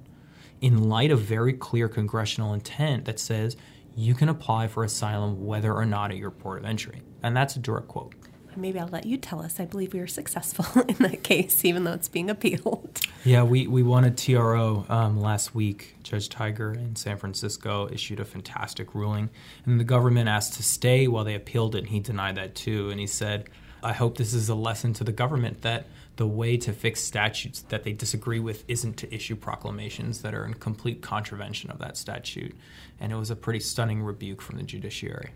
in 0.60 0.88
light 0.88 1.10
of 1.10 1.20
very 1.20 1.52
clear 1.52 1.88
congressional 1.88 2.54
intent 2.54 3.04
that 3.04 3.18
says 3.18 3.56
you 3.94 4.14
can 4.14 4.28
apply 4.28 4.68
for 4.68 4.84
asylum 4.84 5.44
whether 5.44 5.74
or 5.74 5.84
not 5.84 6.10
at 6.10 6.16
your 6.16 6.30
port 6.30 6.60
of 6.60 6.64
entry. 6.64 7.02
And 7.22 7.36
that's 7.36 7.56
a 7.56 7.58
direct 7.58 7.88
quote. 7.88 8.14
Maybe 8.54 8.78
I'll 8.78 8.88
let 8.88 9.06
you 9.06 9.16
tell 9.16 9.40
us. 9.40 9.58
I 9.58 9.64
believe 9.64 9.94
we 9.94 10.00
were 10.00 10.06
successful 10.06 10.82
in 10.88 10.96
that 10.96 11.22
case, 11.22 11.64
even 11.64 11.84
though 11.84 11.92
it's 11.92 12.08
being 12.08 12.30
appealed. 12.30 13.00
Yeah, 13.24 13.42
we, 13.44 13.66
we 13.66 13.82
won 13.82 14.04
a 14.04 14.10
TRO 14.10 14.84
um, 14.88 15.20
last 15.20 15.54
week. 15.54 15.96
Judge 16.02 16.28
Tigar 16.28 16.74
in 16.74 16.96
San 16.96 17.16
Francisco 17.16 17.88
issued 17.90 18.20
a 18.20 18.24
fantastic 18.24 18.94
ruling. 18.94 19.30
And 19.64 19.80
the 19.80 19.84
government 19.84 20.28
asked 20.28 20.54
to 20.54 20.62
stay 20.62 21.08
while 21.08 21.24
they 21.24 21.34
appealed 21.34 21.74
it, 21.74 21.78
and 21.78 21.88
he 21.88 22.00
denied 22.00 22.36
that 22.36 22.54
too. 22.54 22.90
And 22.90 23.00
he 23.00 23.06
said, 23.06 23.48
I 23.82 23.92
hope 23.92 24.16
this 24.16 24.32
is 24.32 24.48
a 24.48 24.54
lesson 24.54 24.92
to 24.94 25.04
the 25.04 25.12
government 25.12 25.62
that 25.62 25.86
the 26.16 26.26
way 26.26 26.56
to 26.58 26.72
fix 26.72 27.00
statutes 27.00 27.62
that 27.62 27.82
they 27.82 27.92
disagree 27.92 28.38
with 28.38 28.64
isn't 28.68 28.96
to 28.98 29.12
issue 29.12 29.34
proclamations 29.34 30.22
that 30.22 30.34
are 30.34 30.44
in 30.44 30.54
complete 30.54 31.02
contravention 31.02 31.70
of 31.70 31.78
that 31.80 31.96
statute. 31.96 32.54
And 33.00 33.10
it 33.10 33.16
was 33.16 33.30
a 33.30 33.36
pretty 33.36 33.60
stunning 33.60 34.02
rebuke 34.02 34.40
from 34.40 34.58
the 34.58 34.62
judiciary. 34.62 35.30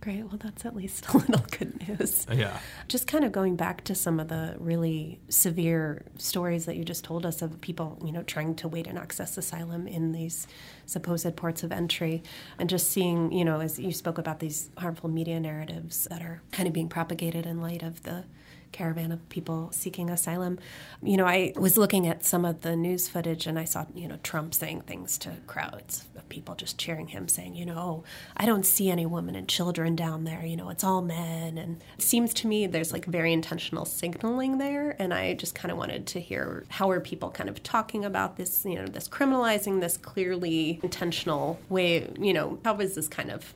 Great. 0.00 0.24
Well, 0.24 0.38
that's 0.42 0.64
at 0.64 0.74
least 0.74 1.06
a 1.14 1.18
little 1.18 1.44
good 1.50 1.86
news. 1.86 2.26
Yeah. 2.32 2.58
Just 2.88 3.06
kind 3.06 3.22
of 3.22 3.32
going 3.32 3.56
back 3.56 3.84
to 3.84 3.94
some 3.94 4.18
of 4.18 4.28
the 4.28 4.56
really 4.58 5.20
severe 5.28 6.04
stories 6.16 6.64
that 6.64 6.76
you 6.76 6.84
just 6.84 7.04
told 7.04 7.26
us 7.26 7.42
of 7.42 7.60
people, 7.60 7.98
you 8.04 8.10
know, 8.10 8.22
trying 8.22 8.54
to 8.56 8.68
wait 8.68 8.86
and 8.86 8.98
access 8.98 9.36
asylum 9.36 9.86
in 9.86 10.12
these 10.12 10.46
supposed 10.86 11.36
ports 11.36 11.62
of 11.62 11.70
entry, 11.70 12.22
and 12.58 12.70
just 12.70 12.90
seeing, 12.90 13.30
you 13.30 13.44
know, 13.44 13.60
as 13.60 13.78
you 13.78 13.92
spoke 13.92 14.16
about 14.16 14.40
these 14.40 14.70
harmful 14.78 15.10
media 15.10 15.38
narratives 15.38 16.08
that 16.10 16.22
are 16.22 16.40
kind 16.50 16.66
of 16.66 16.72
being 16.72 16.88
propagated 16.88 17.44
in 17.44 17.60
light 17.60 17.82
of 17.82 18.02
the 18.04 18.24
caravan 18.72 19.12
of 19.12 19.28
people 19.28 19.70
seeking 19.72 20.10
asylum. 20.10 20.58
You 21.02 21.16
know, 21.16 21.26
I 21.26 21.52
was 21.56 21.76
looking 21.76 22.06
at 22.06 22.24
some 22.24 22.44
of 22.44 22.60
the 22.60 22.76
news 22.76 23.08
footage 23.08 23.46
and 23.46 23.58
I 23.58 23.64
saw, 23.64 23.86
you 23.94 24.08
know, 24.08 24.18
Trump 24.22 24.54
saying 24.54 24.82
things 24.82 25.18
to 25.18 25.32
crowds 25.46 26.08
of 26.16 26.28
people 26.28 26.54
just 26.54 26.78
cheering 26.78 27.08
him, 27.08 27.28
saying, 27.28 27.54
you 27.54 27.66
know, 27.66 28.04
I 28.36 28.46
don't 28.46 28.64
see 28.64 28.90
any 28.90 29.06
women 29.06 29.34
and 29.34 29.48
children 29.48 29.96
down 29.96 30.24
there, 30.24 30.44
you 30.44 30.56
know, 30.56 30.70
it's 30.70 30.84
all 30.84 31.02
men. 31.02 31.58
And 31.58 31.82
it 31.98 32.02
seems 32.02 32.32
to 32.34 32.46
me 32.46 32.66
there's 32.66 32.92
like 32.92 33.04
very 33.06 33.32
intentional 33.32 33.84
signaling 33.84 34.58
there. 34.58 34.96
And 34.98 35.12
I 35.12 35.34
just 35.34 35.54
kind 35.54 35.72
of 35.72 35.78
wanted 35.78 36.06
to 36.08 36.20
hear 36.20 36.64
how 36.68 36.90
are 36.90 37.00
people 37.00 37.30
kind 37.30 37.48
of 37.48 37.62
talking 37.62 38.04
about 38.04 38.36
this, 38.36 38.64
you 38.64 38.76
know, 38.76 38.86
this 38.86 39.08
criminalizing, 39.08 39.80
this 39.80 39.96
clearly 39.96 40.80
intentional 40.82 41.58
way, 41.68 42.10
you 42.18 42.32
know, 42.32 42.58
how 42.64 42.78
is 42.78 42.94
this 42.94 43.08
kind 43.08 43.30
of 43.30 43.54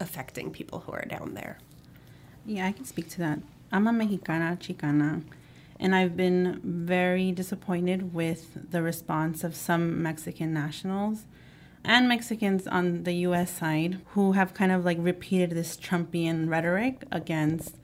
affecting 0.00 0.50
people 0.50 0.80
who 0.80 0.92
are 0.92 1.04
down 1.04 1.34
there? 1.34 1.58
Yeah, 2.44 2.66
I 2.66 2.72
can 2.72 2.84
speak 2.84 3.08
to 3.10 3.18
that. 3.18 3.40
I'm 3.72 3.88
a 3.88 3.92
Mexicana 3.92 4.56
Chicana, 4.60 5.24
and 5.80 5.92
I've 5.92 6.16
been 6.16 6.60
very 6.62 7.32
disappointed 7.32 8.14
with 8.14 8.70
the 8.70 8.80
response 8.80 9.42
of 9.42 9.56
some 9.56 10.00
Mexican 10.00 10.54
nationals 10.54 11.26
and 11.84 12.08
Mexicans 12.08 12.68
on 12.68 13.02
the 13.02 13.12
US 13.26 13.50
side 13.50 14.00
who 14.10 14.32
have 14.32 14.54
kind 14.54 14.70
of 14.70 14.84
like 14.84 14.98
repeated 15.00 15.50
this 15.50 15.76
Trumpian 15.76 16.48
rhetoric 16.48 17.02
against 17.10 17.76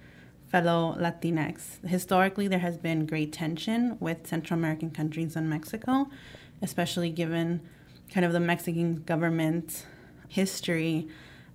fellow 0.48 0.96
Latinx. 0.98 1.84
Historically, 1.84 2.46
there 2.46 2.60
has 2.60 2.76
been 2.76 3.04
great 3.04 3.32
tension 3.32 3.96
with 3.98 4.26
Central 4.26 4.60
American 4.60 4.90
countries 4.90 5.34
and 5.34 5.50
Mexico, 5.50 6.08
especially 6.60 7.10
given 7.10 7.60
kind 8.08 8.24
of 8.24 8.32
the 8.32 8.40
Mexican 8.40 9.02
government 9.02 9.84
history 10.28 11.08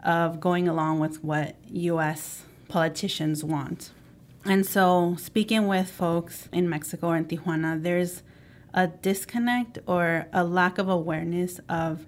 of 0.04 0.42
going 0.42 0.68
along 0.68 1.00
with 1.00 1.24
what 1.24 1.56
US 1.70 2.44
politicians 2.68 3.42
want. 3.42 3.92
And 4.48 4.66
so, 4.66 5.16
speaking 5.20 5.68
with 5.68 5.92
folks 5.92 6.48
in 6.54 6.70
Mexico 6.70 7.08
or 7.08 7.18
in 7.18 7.26
Tijuana, 7.26 7.84
there's 7.84 8.24
a 8.74 8.88
disconnect 8.88 9.80
or 9.86 10.28
a 10.32 10.46
lack 10.46 10.78
of 10.78 10.88
awareness 10.88 11.60
of 11.68 12.06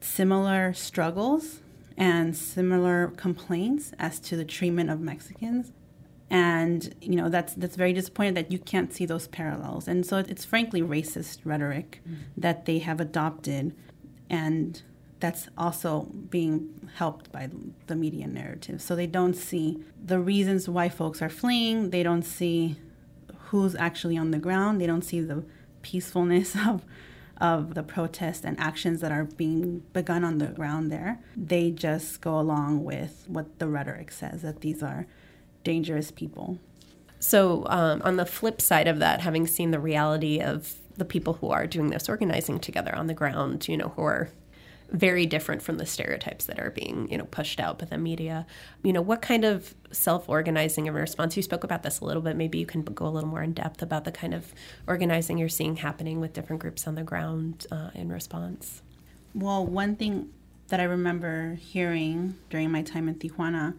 similar 0.00 0.72
struggles 0.72 1.62
and 1.96 2.36
similar 2.36 3.08
complaints 3.16 3.92
as 3.98 4.20
to 4.20 4.36
the 4.36 4.44
treatment 4.44 4.88
of 4.88 5.00
Mexicans. 5.00 5.72
And 6.30 6.94
you 7.00 7.16
know 7.16 7.28
that's 7.28 7.54
that's 7.54 7.76
very 7.76 7.92
disappointing 7.92 8.34
that 8.34 8.52
you 8.52 8.58
can't 8.58 8.92
see 8.92 9.04
those 9.04 9.26
parallels. 9.26 9.88
And 9.88 10.06
so 10.06 10.18
it's 10.18 10.44
frankly 10.44 10.80
racist 10.80 11.38
rhetoric 11.44 12.02
mm-hmm. 12.04 12.22
that 12.36 12.66
they 12.66 12.78
have 12.80 13.00
adopted, 13.00 13.74
and 14.30 14.82
that's 15.26 15.48
also 15.58 16.06
being 16.30 16.88
helped 16.94 17.32
by 17.32 17.50
the 17.88 17.96
media 17.96 18.28
narrative. 18.28 18.80
So 18.80 18.94
they 18.94 19.08
don't 19.08 19.34
see 19.34 19.82
the 20.04 20.20
reasons 20.20 20.68
why 20.68 20.88
folks 20.88 21.20
are 21.20 21.28
fleeing. 21.28 21.90
They 21.90 22.04
don't 22.04 22.22
see 22.22 22.76
who's 23.48 23.74
actually 23.74 24.16
on 24.16 24.30
the 24.30 24.38
ground. 24.38 24.80
They 24.80 24.86
don't 24.86 25.02
see 25.02 25.20
the 25.20 25.44
peacefulness 25.82 26.54
of 26.66 26.84
of 27.38 27.74
the 27.74 27.82
protests 27.82 28.44
and 28.46 28.58
actions 28.58 29.02
that 29.02 29.12
are 29.12 29.24
being 29.24 29.82
begun 29.92 30.24
on 30.24 30.38
the 30.38 30.46
ground 30.46 30.90
there. 30.90 31.20
They 31.36 31.70
just 31.70 32.22
go 32.22 32.40
along 32.40 32.84
with 32.84 33.24
what 33.26 33.58
the 33.58 33.68
rhetoric 33.68 34.10
says 34.10 34.40
that 34.40 34.62
these 34.62 34.82
are 34.82 35.06
dangerous 35.62 36.10
people. 36.10 36.58
So, 37.18 37.66
um, 37.66 38.00
on 38.04 38.16
the 38.16 38.24
flip 38.24 38.62
side 38.62 38.88
of 38.88 39.00
that, 39.00 39.20
having 39.20 39.46
seen 39.46 39.70
the 39.70 39.80
reality 39.80 40.40
of 40.40 40.76
the 40.96 41.04
people 41.04 41.34
who 41.34 41.50
are 41.50 41.66
doing 41.66 41.90
this 41.90 42.08
organizing 42.08 42.58
together 42.58 42.94
on 42.94 43.06
the 43.06 43.12
ground, 43.22 43.68
you 43.68 43.76
know, 43.76 43.88
who 43.96 44.02
are 44.02 44.30
very 44.90 45.26
different 45.26 45.62
from 45.62 45.78
the 45.78 45.86
stereotypes 45.86 46.46
that 46.46 46.58
are 46.58 46.70
being 46.70 47.08
you 47.10 47.18
know 47.18 47.24
pushed 47.24 47.60
out 47.60 47.78
by 47.78 47.86
the 47.86 47.98
media. 47.98 48.46
You 48.82 48.92
know 48.92 49.02
what 49.02 49.22
kind 49.22 49.44
of 49.44 49.74
self-organizing 49.90 50.86
and 50.86 50.96
response 50.96 51.36
you 51.36 51.42
spoke 51.42 51.64
about 51.64 51.82
this 51.82 52.00
a 52.00 52.04
little 52.04 52.22
bit 52.22 52.36
maybe 52.36 52.58
you 52.58 52.66
can 52.66 52.82
go 52.82 53.06
a 53.06 53.08
little 53.08 53.28
more 53.28 53.42
in 53.42 53.52
depth 53.52 53.82
about 53.82 54.04
the 54.04 54.12
kind 54.12 54.34
of 54.34 54.52
organizing 54.86 55.38
you're 55.38 55.48
seeing 55.48 55.76
happening 55.76 56.20
with 56.20 56.32
different 56.32 56.60
groups 56.60 56.86
on 56.86 56.94
the 56.94 57.02
ground 57.02 57.66
uh, 57.70 57.90
in 57.94 58.12
response. 58.12 58.82
Well 59.34 59.64
one 59.64 59.96
thing 59.96 60.30
that 60.68 60.80
i 60.80 60.84
remember 60.84 61.54
hearing 61.54 62.36
during 62.50 62.70
my 62.70 62.82
time 62.82 63.08
in 63.08 63.14
tijuana 63.14 63.74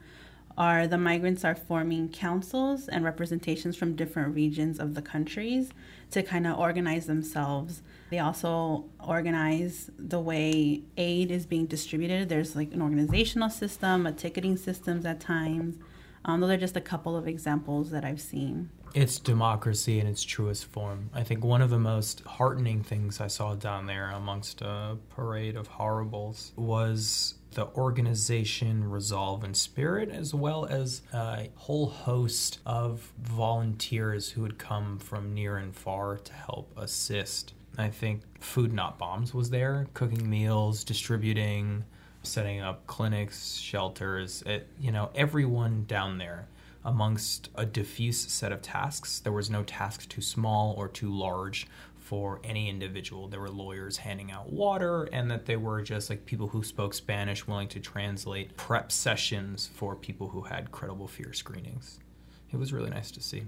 are 0.58 0.88
the 0.88 0.98
migrants 0.98 1.46
are 1.46 1.54
forming 1.56 2.10
councils 2.10 2.88
and 2.88 3.04
representations 3.06 3.76
from 3.76 3.96
different 3.96 4.34
regions 4.34 4.80
of 4.80 4.96
the 4.96 5.02
countries 5.02 5.70
to 6.10 6.24
kind 6.24 6.48
of 6.48 6.58
organize 6.58 7.06
themselves 7.06 7.84
they 8.10 8.20
also 8.20 8.86
organize 9.06 9.92
the 9.98 10.20
way 10.20 10.82
aid 10.96 11.32
is 11.32 11.46
being 11.46 11.66
distributed. 11.66 12.30
There's 12.30 12.56
like 12.56 12.74
an 12.74 12.82
organizational 12.82 13.50
system, 13.50 14.06
a 14.06 14.12
ticketing 14.12 14.58
systems 14.58 15.06
at 15.06 15.20
times. 15.20 15.78
Um, 16.24 16.42
those 16.42 16.52
are 16.52 16.58
just 16.58 16.78
a 16.78 16.82
couple 16.82 17.16
of 17.16 17.28
examples 17.28 17.92
that 17.92 18.04
I've 18.04 18.22
seen. 18.22 18.70
It's 18.94 19.20
democracy 19.20 20.00
in 20.00 20.08
its 20.08 20.24
truest 20.24 20.66
form. 20.66 21.10
I 21.14 21.24
think 21.24 21.44
one 21.44 21.62
of 21.62 21.70
the 21.70 21.80
most 21.80 22.22
heartening 22.22 22.84
things 22.84 23.20
I 23.20 23.28
saw 23.28 23.54
down 23.56 23.86
there 23.86 24.10
amongst 24.12 24.62
a 24.62 24.98
parade 25.10 25.56
of 25.56 25.68
horribles 25.68 26.54
was 26.56 27.36
the 27.52 27.68
organization, 27.76 28.90
resolve, 28.90 29.44
and 29.44 29.56
spirit, 29.56 30.10
as 30.10 30.34
well 30.34 30.66
as 30.66 31.02
a 31.14 31.50
whole 31.56 31.88
host 31.88 32.60
of 32.66 33.12
volunteers 33.22 34.30
who 34.32 34.44
had 34.44 34.58
come 34.58 35.00
from 35.00 35.34
near 35.34 35.58
and 35.58 35.76
far 35.76 36.18
to 36.18 36.34
help 36.34 36.72
assist. 36.78 37.54
I 37.78 37.90
think 37.90 38.22
Food 38.42 38.74
Not 38.74 38.98
Bombs 38.98 39.34
was 39.34 39.50
there, 39.52 39.88
cooking 39.94 40.28
meals, 40.28 40.84
distributing, 40.84 41.84
setting 42.24 42.60
up 42.60 42.88
clinics, 42.88 43.58
shelters. 43.58 44.42
It, 44.46 44.68
you 44.80 44.92
know, 44.92 45.12
everyone 45.14 45.86
down 45.88 46.18
there 46.18 46.48
amongst 46.84 47.50
a 47.56 47.66
diffuse 47.66 48.20
set 48.20 48.52
of 48.52 48.62
tasks. 48.62 49.20
There 49.20 49.34
was 49.34 49.50
no 49.50 49.64
task 49.64 50.10
too 50.10 50.22
small 50.22 50.74
or 50.78 50.88
too 50.88 51.14
large 51.14 51.68
for 52.00 52.40
any 52.44 52.70
individual. 52.70 53.28
There 53.28 53.42
were 53.42 53.50
lawyers 53.50 53.98
handing 53.98 54.32
out 54.32 54.52
water, 54.52 55.04
and 55.12 55.30
that 55.30 55.46
they 55.46 55.58
were 55.58 55.82
just 55.82 56.10
like 56.10 56.26
people 56.26 56.48
who 56.48 56.64
spoke 56.64 56.94
Spanish 56.94 57.46
willing 57.46 57.68
to 57.68 57.80
translate 57.80 58.56
prep 58.56 58.92
sessions 58.92 59.70
for 59.74 59.96
people 59.96 60.30
who 60.30 60.42
had 60.44 60.72
credible 60.72 61.08
fear 61.08 61.34
screenings. 61.34 62.00
It 62.52 62.58
was 62.58 62.72
really 62.72 62.90
nice 62.90 63.12
to 63.12 63.22
see. 63.22 63.44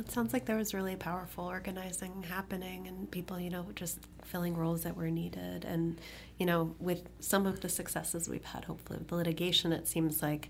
It 0.00 0.10
sounds 0.10 0.32
like 0.32 0.46
there 0.46 0.56
was 0.56 0.72
really 0.72 0.96
powerful 0.96 1.44
organizing 1.44 2.22
happening 2.22 2.88
and 2.88 3.10
people, 3.10 3.38
you 3.38 3.50
know, 3.50 3.66
just 3.74 3.98
filling 4.24 4.56
roles 4.56 4.82
that 4.84 4.96
were 4.96 5.10
needed. 5.10 5.64
And, 5.64 6.00
you 6.38 6.46
know, 6.46 6.74
with 6.80 7.08
some 7.20 7.46
of 7.46 7.60
the 7.60 7.68
successes 7.68 8.28
we've 8.28 8.44
had, 8.44 8.64
hopefully, 8.64 8.98
with 8.98 9.08
the 9.08 9.16
litigation, 9.16 9.72
it 9.72 9.86
seems 9.86 10.22
like 10.22 10.48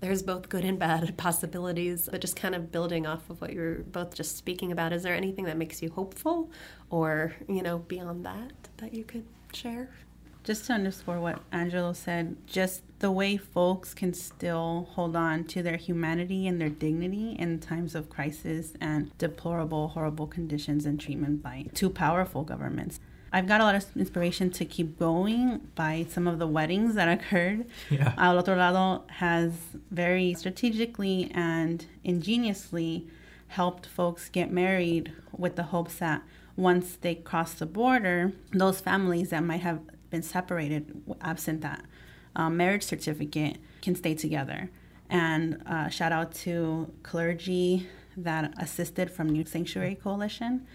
there's 0.00 0.22
both 0.24 0.48
good 0.48 0.64
and 0.64 0.80
bad 0.80 1.16
possibilities. 1.16 2.08
But 2.10 2.20
just 2.20 2.34
kind 2.34 2.56
of 2.56 2.72
building 2.72 3.06
off 3.06 3.30
of 3.30 3.40
what 3.40 3.52
you're 3.52 3.76
both 3.78 4.14
just 4.14 4.36
speaking 4.36 4.72
about, 4.72 4.92
is 4.92 5.04
there 5.04 5.14
anything 5.14 5.44
that 5.44 5.56
makes 5.56 5.80
you 5.80 5.90
hopeful 5.90 6.50
or, 6.90 7.34
you 7.48 7.62
know, 7.62 7.78
beyond 7.78 8.26
that 8.26 8.52
that 8.78 8.92
you 8.92 9.04
could 9.04 9.26
share? 9.52 9.90
just 10.44 10.66
to 10.66 10.72
underscore 10.72 11.20
what 11.20 11.40
Angelo 11.52 11.92
said, 11.92 12.36
just 12.46 12.82
the 13.02 13.10
way 13.10 13.36
folks 13.36 13.94
can 13.94 14.14
still 14.14 14.88
hold 14.92 15.16
on 15.16 15.42
to 15.42 15.60
their 15.60 15.76
humanity 15.76 16.46
and 16.46 16.60
their 16.60 16.68
dignity 16.68 17.32
in 17.32 17.58
times 17.58 17.96
of 17.96 18.08
crisis 18.08 18.74
and 18.80 19.16
deplorable, 19.18 19.88
horrible 19.88 20.28
conditions 20.28 20.86
and 20.86 21.00
treatment 21.00 21.42
by 21.42 21.66
two 21.74 21.90
powerful 21.90 22.44
governments. 22.44 23.00
I've 23.32 23.48
got 23.48 23.60
a 23.60 23.64
lot 23.64 23.74
of 23.74 23.84
inspiration 23.96 24.50
to 24.52 24.64
keep 24.64 25.00
going 25.00 25.66
by 25.74 26.06
some 26.08 26.28
of 26.28 26.38
the 26.38 26.46
weddings 26.46 26.94
that 26.94 27.08
occurred. 27.08 27.66
Yeah. 27.90 28.14
Al 28.16 28.38
Otro 28.38 28.54
Lado 28.54 29.02
has 29.08 29.52
very 29.90 30.32
strategically 30.34 31.28
and 31.34 31.84
ingeniously 32.04 33.08
helped 33.48 33.84
folks 33.84 34.28
get 34.28 34.52
married 34.52 35.12
with 35.36 35.56
the 35.56 35.64
hopes 35.64 35.96
that 35.96 36.22
once 36.54 36.96
they 37.00 37.16
cross 37.16 37.54
the 37.54 37.66
border, 37.66 38.32
those 38.52 38.78
families 38.78 39.30
that 39.30 39.42
might 39.42 39.62
have 39.62 39.80
been 40.10 40.22
separated 40.22 41.02
absent 41.20 41.62
that 41.62 41.84
um, 42.36 42.56
marriage 42.56 42.82
certificate 42.82 43.58
can 43.80 43.94
stay 43.94 44.14
together. 44.14 44.70
And 45.08 45.62
uh, 45.66 45.88
shout 45.88 46.12
out 46.12 46.32
to 46.36 46.90
clergy 47.02 47.88
that 48.16 48.54
assisted 48.58 49.10
from 49.10 49.28
New 49.28 49.44
Sanctuary 49.44 49.94
Coalition. 49.94 50.66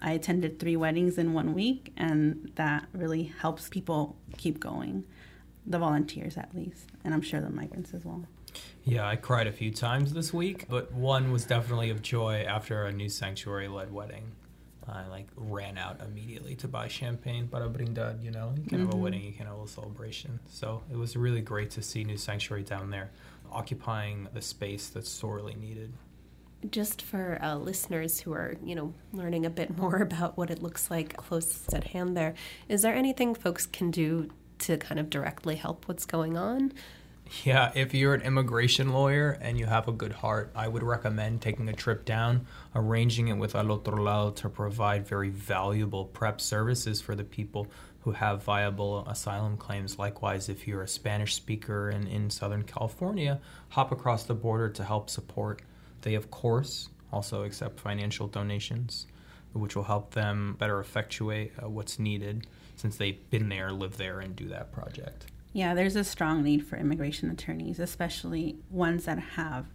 I 0.00 0.12
attended 0.12 0.58
three 0.58 0.76
weddings 0.76 1.16
in 1.16 1.32
one 1.32 1.54
week, 1.54 1.92
and 1.96 2.50
that 2.56 2.86
really 2.92 3.32
helps 3.40 3.68
people 3.68 4.16
keep 4.36 4.60
going, 4.60 5.04
the 5.66 5.78
volunteers 5.78 6.36
at 6.36 6.54
least, 6.54 6.90
and 7.04 7.14
I'm 7.14 7.22
sure 7.22 7.40
the 7.40 7.50
migrants 7.50 7.94
as 7.94 8.04
well. 8.04 8.24
Yeah, 8.84 9.06
I 9.06 9.16
cried 9.16 9.46
a 9.46 9.52
few 9.52 9.70
times 9.70 10.12
this 10.12 10.32
week, 10.32 10.66
but 10.68 10.92
one 10.92 11.32
was 11.32 11.44
definitely 11.44 11.90
of 11.90 12.02
joy 12.02 12.44
after 12.46 12.84
a 12.84 12.92
New 12.92 13.08
Sanctuary 13.08 13.68
led 13.68 13.92
wedding. 13.92 14.32
I 14.88 15.06
like 15.08 15.28
ran 15.36 15.78
out 15.78 16.00
immediately 16.00 16.54
to 16.56 16.68
buy 16.68 16.88
champagne 16.88 17.48
para 17.48 17.68
brindar. 17.68 18.22
You 18.22 18.30
know, 18.30 18.54
you 18.56 18.68
can 18.68 18.80
have 18.80 18.94
a 18.94 18.96
wedding, 18.96 19.22
you 19.22 19.32
can 19.32 19.46
have 19.46 19.58
a 19.58 19.68
celebration. 19.68 20.40
So 20.48 20.82
it 20.90 20.96
was 20.96 21.16
really 21.16 21.40
great 21.40 21.70
to 21.72 21.82
see 21.82 22.04
New 22.04 22.16
Sanctuary 22.16 22.62
down 22.62 22.90
there 22.90 23.10
occupying 23.50 24.28
the 24.34 24.42
space 24.42 24.88
that's 24.88 25.08
sorely 25.08 25.54
needed. 25.54 25.92
Just 26.70 27.02
for 27.02 27.38
uh, 27.42 27.56
listeners 27.56 28.20
who 28.20 28.32
are, 28.32 28.54
you 28.64 28.74
know, 28.74 28.94
learning 29.12 29.46
a 29.46 29.50
bit 29.50 29.76
more 29.76 29.96
about 30.02 30.36
what 30.36 30.50
it 30.50 30.62
looks 30.62 30.90
like 30.90 31.16
close 31.16 31.72
at 31.72 31.84
hand 31.88 32.16
there, 32.16 32.34
is 32.68 32.82
there 32.82 32.94
anything 32.94 33.34
folks 33.34 33.66
can 33.66 33.90
do 33.90 34.30
to 34.60 34.76
kind 34.76 34.98
of 34.98 35.10
directly 35.10 35.56
help 35.56 35.86
what's 35.88 36.06
going 36.06 36.36
on? 36.36 36.72
Yeah, 37.42 37.72
if 37.74 37.94
you're 37.94 38.14
an 38.14 38.22
immigration 38.22 38.92
lawyer 38.92 39.38
and 39.40 39.58
you 39.58 39.66
have 39.66 39.88
a 39.88 39.92
good 39.92 40.12
heart, 40.12 40.50
I 40.54 40.68
would 40.68 40.82
recommend 40.82 41.40
taking 41.40 41.68
a 41.68 41.72
trip 41.72 42.04
down, 42.04 42.46
arranging 42.74 43.28
it 43.28 43.34
with 43.34 43.54
Al 43.54 43.72
Otro 43.72 44.02
Lado 44.02 44.30
to 44.32 44.48
provide 44.48 45.06
very 45.06 45.30
valuable 45.30 46.04
prep 46.04 46.40
services 46.40 47.00
for 47.00 47.14
the 47.14 47.24
people 47.24 47.66
who 48.00 48.12
have 48.12 48.42
viable 48.42 49.06
asylum 49.06 49.56
claims. 49.56 49.98
Likewise, 49.98 50.50
if 50.50 50.68
you're 50.68 50.82
a 50.82 50.88
Spanish 50.88 51.34
speaker 51.34 51.90
in, 51.90 52.06
in 52.06 52.28
Southern 52.28 52.62
California, 52.62 53.40
hop 53.70 53.90
across 53.90 54.24
the 54.24 54.34
border 54.34 54.68
to 54.68 54.84
help 54.84 55.08
support. 55.08 55.62
They, 56.02 56.14
of 56.14 56.30
course, 56.30 56.90
also 57.10 57.44
accept 57.44 57.80
financial 57.80 58.28
donations, 58.28 59.06
which 59.54 59.74
will 59.74 59.84
help 59.84 60.12
them 60.12 60.56
better 60.58 60.78
effectuate 60.80 61.52
uh, 61.62 61.68
what's 61.68 61.98
needed 61.98 62.46
since 62.76 62.96
they've 62.96 63.30
been 63.30 63.48
there, 63.48 63.70
live 63.70 63.96
there, 63.96 64.20
and 64.20 64.36
do 64.36 64.48
that 64.48 64.70
project. 64.70 65.26
Yeah, 65.54 65.72
there's 65.72 65.94
a 65.94 66.02
strong 66.02 66.42
need 66.42 66.66
for 66.66 66.76
immigration 66.76 67.30
attorneys, 67.30 67.78
especially 67.78 68.56
ones 68.70 69.04
that 69.04 69.20
have 69.20 69.66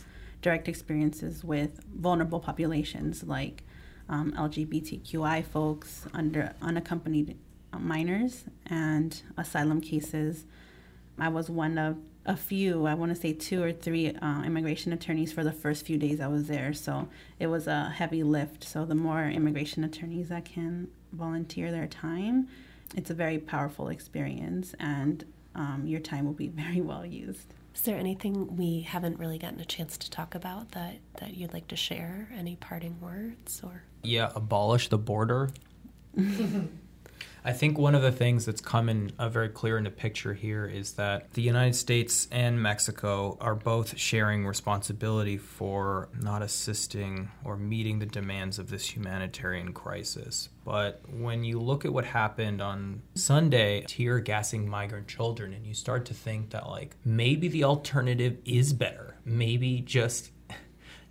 direct 0.42 0.68
experiences 0.68 1.42
with 1.42 1.82
vulnerable 1.96 2.42
populations 2.42 3.24
like 3.24 3.64
um, 4.10 4.34
LGBTQI 4.34 5.46
folks, 5.46 6.06
under 6.14 6.54
unaccompanied 6.62 7.38
minors, 7.80 8.44
and 8.66 9.22
asylum 9.38 9.80
cases. 9.80 10.44
I 11.18 11.30
was 11.30 11.50
one 11.50 11.78
of 11.78 11.96
a 12.26 12.36
few, 12.36 12.86
I 12.86 12.94
want 12.94 13.16
to 13.16 13.20
say 13.20 13.32
two 13.32 13.64
or 13.64 13.72
three 13.72 14.14
uh, 14.14 14.44
immigration 14.44 14.92
attorneys 14.92 15.32
for 15.32 15.46
the 15.46 15.54
first 15.54 15.86
few 15.86 15.98
days 15.98 16.20
I 16.20 16.28
was 16.28 16.50
there. 16.50 16.74
So 16.74 17.08
it 17.40 17.48
was 17.48 17.68
a 17.68 17.90
heavy 17.90 18.24
lift. 18.24 18.66
So 18.66 18.84
the 18.84 18.96
more 18.96 19.24
immigration 19.24 19.86
attorneys 19.86 20.28
that 20.28 20.44
can 20.44 20.90
volunteer 21.14 21.72
their 21.72 21.88
time, 21.88 22.50
it's 22.98 23.10
a 23.10 23.14
very 23.14 23.38
powerful 23.40 23.88
experience. 23.88 24.76
And 24.78 25.24
um, 25.60 25.84
your 25.86 26.00
time 26.00 26.26
will 26.26 26.34
be 26.34 26.48
very 26.48 26.80
well 26.82 27.06
used. 27.06 27.54
Is 27.76 27.82
there 27.82 27.98
anything 27.98 28.56
we 28.56 28.82
haven't 28.82 29.20
really 29.20 29.38
gotten 29.38 29.60
a 29.60 29.66
chance 29.66 29.98
to 29.98 30.10
talk 30.10 30.34
about 30.34 30.72
that, 30.72 30.96
that 31.20 31.36
you'd 31.36 31.54
like 31.54 31.68
to 31.68 31.76
share? 31.76 32.30
Any 32.36 32.56
parting 32.56 33.00
words 33.02 33.62
or? 33.64 33.84
Yeah, 34.02 34.32
abolish 34.36 34.88
the 34.88 34.98
border. 34.98 35.52
I 37.44 37.54
think 37.54 37.78
one 37.78 37.96
of 37.96 38.02
the 38.02 38.12
things 38.12 38.46
that's 38.46 38.62
coming 38.62 39.12
uh, 39.18 39.30
very 39.30 39.50
clear 39.50 39.78
in 39.78 39.86
the 39.86 39.90
picture 39.92 40.34
here 40.34 40.66
is 40.66 40.94
that 40.94 41.34
the 41.34 41.42
United 41.42 41.76
States 41.76 42.28
and 42.32 42.62
Mexico 42.62 43.38
are 43.40 43.56
both 43.56 43.98
sharing 43.98 44.46
responsibility 44.46 45.38
for 45.38 46.10
not 46.22 46.42
assisting 46.42 47.32
or 47.44 47.56
meeting 47.58 48.00
the 48.00 48.06
demands 48.06 48.60
of 48.60 48.70
this 48.70 48.96
humanitarian 48.96 49.74
crisis. 49.74 50.50
But 50.66 51.02
when 51.10 51.44
you 51.44 51.60
look 51.60 51.86
at 51.86 51.94
what 51.94 52.06
happened 52.06 52.62
on 52.62 53.02
Sunday, 53.16 53.84
tear 53.88 54.20
gassing 54.20 54.70
migrant 54.70 55.08
children, 55.08 55.54
and 55.54 55.66
you 55.66 55.74
start 55.74 56.06
to 56.06 56.14
think 56.14 56.52
that, 56.52 56.68
like, 56.68 56.96
maybe 57.04 57.48
the 57.48 57.64
alternative 57.64 58.38
is 58.46 58.74
better. 58.74 59.16
Maybe 59.26 59.80
just 59.80 60.32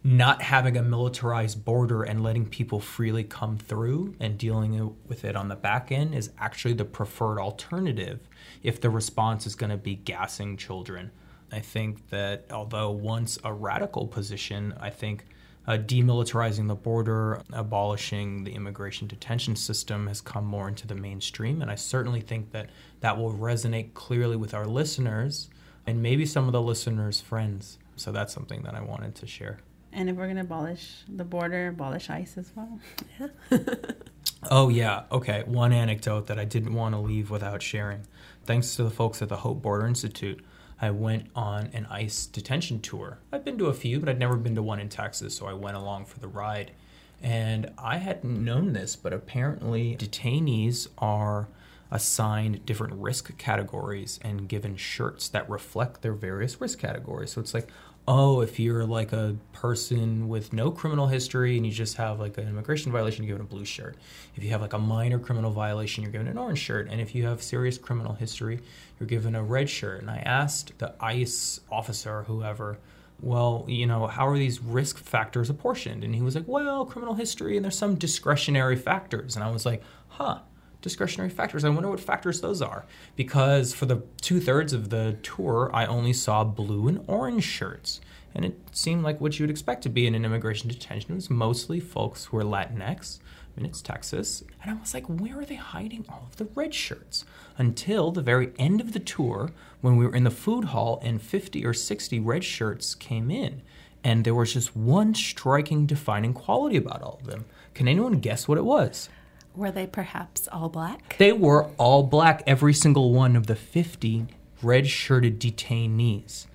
not 0.04 0.42
having 0.42 0.76
a 0.76 0.82
militarized 0.82 1.64
border 1.64 2.02
and 2.02 2.22
letting 2.22 2.46
people 2.46 2.80
freely 2.80 3.24
come 3.24 3.58
through 3.58 4.14
and 4.20 4.38
dealing 4.38 4.94
with 5.06 5.24
it 5.24 5.34
on 5.34 5.48
the 5.48 5.56
back 5.56 5.90
end 5.90 6.14
is 6.14 6.30
actually 6.38 6.74
the 6.74 6.84
preferred 6.84 7.38
alternative 7.40 8.20
if 8.62 8.80
the 8.80 8.90
response 8.90 9.46
is 9.46 9.54
going 9.54 9.70
to 9.70 9.76
be 9.76 9.96
gassing 9.96 10.56
children. 10.56 11.10
I 11.50 11.60
think 11.60 12.10
that 12.10 12.44
although 12.50 12.90
once 12.90 13.38
a 13.42 13.52
radical 13.52 14.06
position, 14.06 14.74
I 14.80 14.90
think 14.90 15.24
uh, 15.66 15.72
demilitarizing 15.72 16.68
the 16.68 16.74
border, 16.74 17.42
abolishing 17.52 18.44
the 18.44 18.54
immigration 18.54 19.06
detention 19.08 19.56
system 19.56 20.06
has 20.06 20.20
come 20.20 20.44
more 20.44 20.68
into 20.68 20.86
the 20.86 20.94
mainstream. 20.94 21.60
And 21.60 21.70
I 21.70 21.74
certainly 21.74 22.20
think 22.20 22.52
that 22.52 22.70
that 23.00 23.18
will 23.18 23.34
resonate 23.34 23.94
clearly 23.94 24.36
with 24.36 24.54
our 24.54 24.66
listeners 24.66 25.50
and 25.86 26.02
maybe 26.02 26.24
some 26.24 26.46
of 26.46 26.52
the 26.52 26.62
listeners' 26.62 27.20
friends. 27.20 27.78
So 27.96 28.12
that's 28.12 28.32
something 28.32 28.62
that 28.62 28.74
I 28.74 28.80
wanted 28.80 29.14
to 29.16 29.26
share. 29.26 29.58
And 29.92 30.10
if 30.10 30.16
we're 30.16 30.24
going 30.24 30.36
to 30.36 30.42
abolish 30.42 31.02
the 31.08 31.24
border, 31.24 31.68
abolish 31.68 32.10
ICE 32.10 32.36
as 32.36 32.52
well. 32.54 32.78
Yeah. 33.18 33.28
oh, 34.50 34.68
yeah. 34.68 35.04
Okay. 35.10 35.42
One 35.46 35.72
anecdote 35.72 36.26
that 36.26 36.38
I 36.38 36.44
didn't 36.44 36.74
want 36.74 36.94
to 36.94 37.00
leave 37.00 37.30
without 37.30 37.62
sharing. 37.62 38.02
Thanks 38.44 38.76
to 38.76 38.84
the 38.84 38.90
folks 38.90 39.22
at 39.22 39.28
the 39.28 39.36
Hope 39.36 39.62
Border 39.62 39.86
Institute, 39.86 40.44
I 40.80 40.90
went 40.90 41.26
on 41.34 41.70
an 41.72 41.86
ICE 41.90 42.26
detention 42.26 42.80
tour. 42.80 43.18
I've 43.32 43.44
been 43.44 43.58
to 43.58 43.66
a 43.66 43.74
few, 43.74 43.98
but 43.98 44.08
I'd 44.08 44.18
never 44.18 44.36
been 44.36 44.54
to 44.54 44.62
one 44.62 44.78
in 44.78 44.88
Texas, 44.88 45.36
so 45.36 45.46
I 45.46 45.52
went 45.52 45.76
along 45.76 46.06
for 46.06 46.20
the 46.20 46.28
ride. 46.28 46.72
And 47.20 47.72
I 47.76 47.96
hadn't 47.96 48.44
known 48.44 48.74
this, 48.74 48.94
but 48.94 49.12
apparently 49.12 49.96
detainees 49.96 50.88
are 50.98 51.48
assigned 51.90 52.64
different 52.66 52.94
risk 52.94 53.36
categories 53.38 54.20
and 54.22 54.48
given 54.48 54.76
shirts 54.76 55.28
that 55.28 55.48
reflect 55.48 56.02
their 56.02 56.12
various 56.12 56.60
risk 56.60 56.78
categories. 56.78 57.32
So 57.32 57.40
it's 57.40 57.54
like, 57.54 57.68
oh, 58.08 58.40
if 58.40 58.58
you're 58.58 58.86
like 58.86 59.12
a 59.12 59.36
person 59.52 60.28
with 60.28 60.54
no 60.54 60.70
criminal 60.70 61.06
history 61.06 61.58
and 61.58 61.66
you 61.66 61.70
just 61.70 61.98
have 61.98 62.18
like 62.18 62.38
an 62.38 62.48
immigration 62.48 62.90
violation, 62.90 63.22
you're 63.22 63.36
given 63.36 63.46
a 63.46 63.48
blue 63.48 63.66
shirt. 63.66 63.96
If 64.34 64.42
you 64.42 64.48
have 64.48 64.62
like 64.62 64.72
a 64.72 64.78
minor 64.78 65.18
criminal 65.18 65.50
violation, 65.50 66.02
you're 66.02 66.10
given 66.10 66.26
an 66.26 66.38
orange 66.38 66.58
shirt. 66.58 66.88
And 66.90 67.02
if 67.02 67.14
you 67.14 67.26
have 67.26 67.42
serious 67.42 67.76
criminal 67.76 68.14
history, 68.14 68.60
you're 68.98 69.06
given 69.06 69.34
a 69.34 69.42
red 69.42 69.68
shirt. 69.68 70.00
And 70.00 70.10
I 70.10 70.22
asked 70.24 70.72
the 70.78 70.94
ICE 70.98 71.60
officer, 71.70 72.22
whoever, 72.22 72.78
well, 73.20 73.66
you 73.68 73.84
know, 73.84 74.06
how 74.06 74.26
are 74.26 74.38
these 74.38 74.62
risk 74.62 74.96
factors 74.96 75.50
apportioned? 75.50 76.02
And 76.02 76.14
he 76.14 76.22
was 76.22 76.34
like, 76.34 76.48
well, 76.48 76.86
criminal 76.86 77.14
history, 77.14 77.56
and 77.56 77.64
there's 77.64 77.76
some 77.76 77.96
discretionary 77.96 78.76
factors. 78.76 79.36
And 79.36 79.44
I 79.44 79.50
was 79.50 79.66
like, 79.66 79.82
huh 80.08 80.38
discretionary 80.82 81.30
factors. 81.30 81.64
I 81.64 81.68
wonder 81.68 81.90
what 81.90 82.00
factors 82.00 82.40
those 82.40 82.62
are. 82.62 82.84
Because 83.16 83.74
for 83.74 83.86
the 83.86 84.02
two 84.20 84.40
thirds 84.40 84.72
of 84.72 84.90
the 84.90 85.16
tour, 85.22 85.70
I 85.72 85.86
only 85.86 86.12
saw 86.12 86.44
blue 86.44 86.88
and 86.88 87.04
orange 87.06 87.44
shirts. 87.44 88.00
And 88.34 88.44
it 88.44 88.58
seemed 88.72 89.02
like 89.02 89.20
what 89.20 89.38
you 89.38 89.42
would 89.44 89.50
expect 89.50 89.82
to 89.82 89.88
be 89.88 90.06
in 90.06 90.14
an 90.14 90.24
immigration 90.24 90.68
detention. 90.68 91.12
It 91.12 91.16
was 91.16 91.30
mostly 91.30 91.80
folks 91.80 92.26
who 92.26 92.36
were 92.36 92.44
Latinx. 92.44 93.18
I 93.56 93.60
mean, 93.60 93.70
it's 93.70 93.82
Texas. 93.82 94.44
And 94.62 94.70
I 94.70 94.74
was 94.74 94.94
like, 94.94 95.06
where 95.06 95.40
are 95.40 95.44
they 95.44 95.56
hiding 95.56 96.04
all 96.08 96.28
of 96.30 96.36
the 96.36 96.44
red 96.54 96.72
shirts? 96.72 97.24
Until 97.56 98.12
the 98.12 98.22
very 98.22 98.52
end 98.58 98.80
of 98.80 98.92
the 98.92 99.00
tour, 99.00 99.50
when 99.80 99.96
we 99.96 100.06
were 100.06 100.14
in 100.14 100.24
the 100.24 100.30
food 100.30 100.66
hall 100.66 101.00
and 101.02 101.20
50 101.20 101.64
or 101.64 101.74
60 101.74 102.20
red 102.20 102.44
shirts 102.44 102.94
came 102.94 103.30
in. 103.30 103.62
And 104.04 104.24
there 104.24 104.34
was 104.34 104.52
just 104.52 104.76
one 104.76 105.14
striking 105.14 105.86
defining 105.86 106.32
quality 106.32 106.76
about 106.76 107.02
all 107.02 107.18
of 107.20 107.26
them. 107.26 107.46
Can 107.74 107.88
anyone 107.88 108.20
guess 108.20 108.46
what 108.46 108.58
it 108.58 108.64
was? 108.64 109.08
Were 109.54 109.70
they 109.70 109.86
perhaps 109.86 110.48
all 110.52 110.68
black? 110.68 111.16
They 111.18 111.32
were 111.32 111.64
all 111.78 112.02
black, 112.04 112.42
every 112.46 112.74
single 112.74 113.12
one 113.12 113.34
of 113.34 113.46
the 113.46 113.56
50 113.56 114.26
red 114.62 114.86
shirted 114.86 115.40
detainees. 115.40 116.46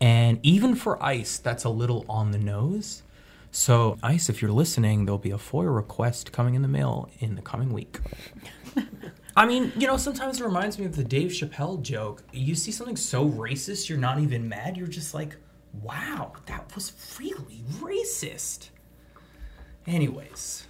And 0.00 0.38
even 0.42 0.74
for 0.74 1.02
ICE, 1.02 1.38
that's 1.38 1.64
a 1.64 1.70
little 1.70 2.04
on 2.08 2.30
the 2.30 2.38
nose. 2.38 3.02
So, 3.50 3.96
ICE, 4.02 4.28
if 4.28 4.42
you're 4.42 4.50
listening, 4.50 5.06
there'll 5.06 5.18
be 5.18 5.30
a 5.30 5.38
FOIA 5.38 5.74
request 5.74 6.32
coming 6.32 6.54
in 6.54 6.62
the 6.62 6.68
mail 6.68 7.08
in 7.20 7.36
the 7.36 7.42
coming 7.42 7.72
week. 7.72 8.00
I 9.36 9.46
mean, 9.46 9.72
you 9.76 9.86
know, 9.86 9.96
sometimes 9.96 10.40
it 10.40 10.44
reminds 10.44 10.78
me 10.78 10.84
of 10.84 10.96
the 10.96 11.04
Dave 11.04 11.30
Chappelle 11.30 11.80
joke. 11.80 12.22
You 12.32 12.54
see 12.54 12.70
something 12.72 12.96
so 12.96 13.26
racist, 13.28 13.88
you're 13.88 13.98
not 13.98 14.18
even 14.18 14.48
mad. 14.48 14.76
You're 14.76 14.86
just 14.86 15.14
like, 15.14 15.36
wow, 15.82 16.32
that 16.46 16.74
was 16.74 16.92
really 17.18 17.62
racist. 17.80 18.68
Anyways, 19.86 20.66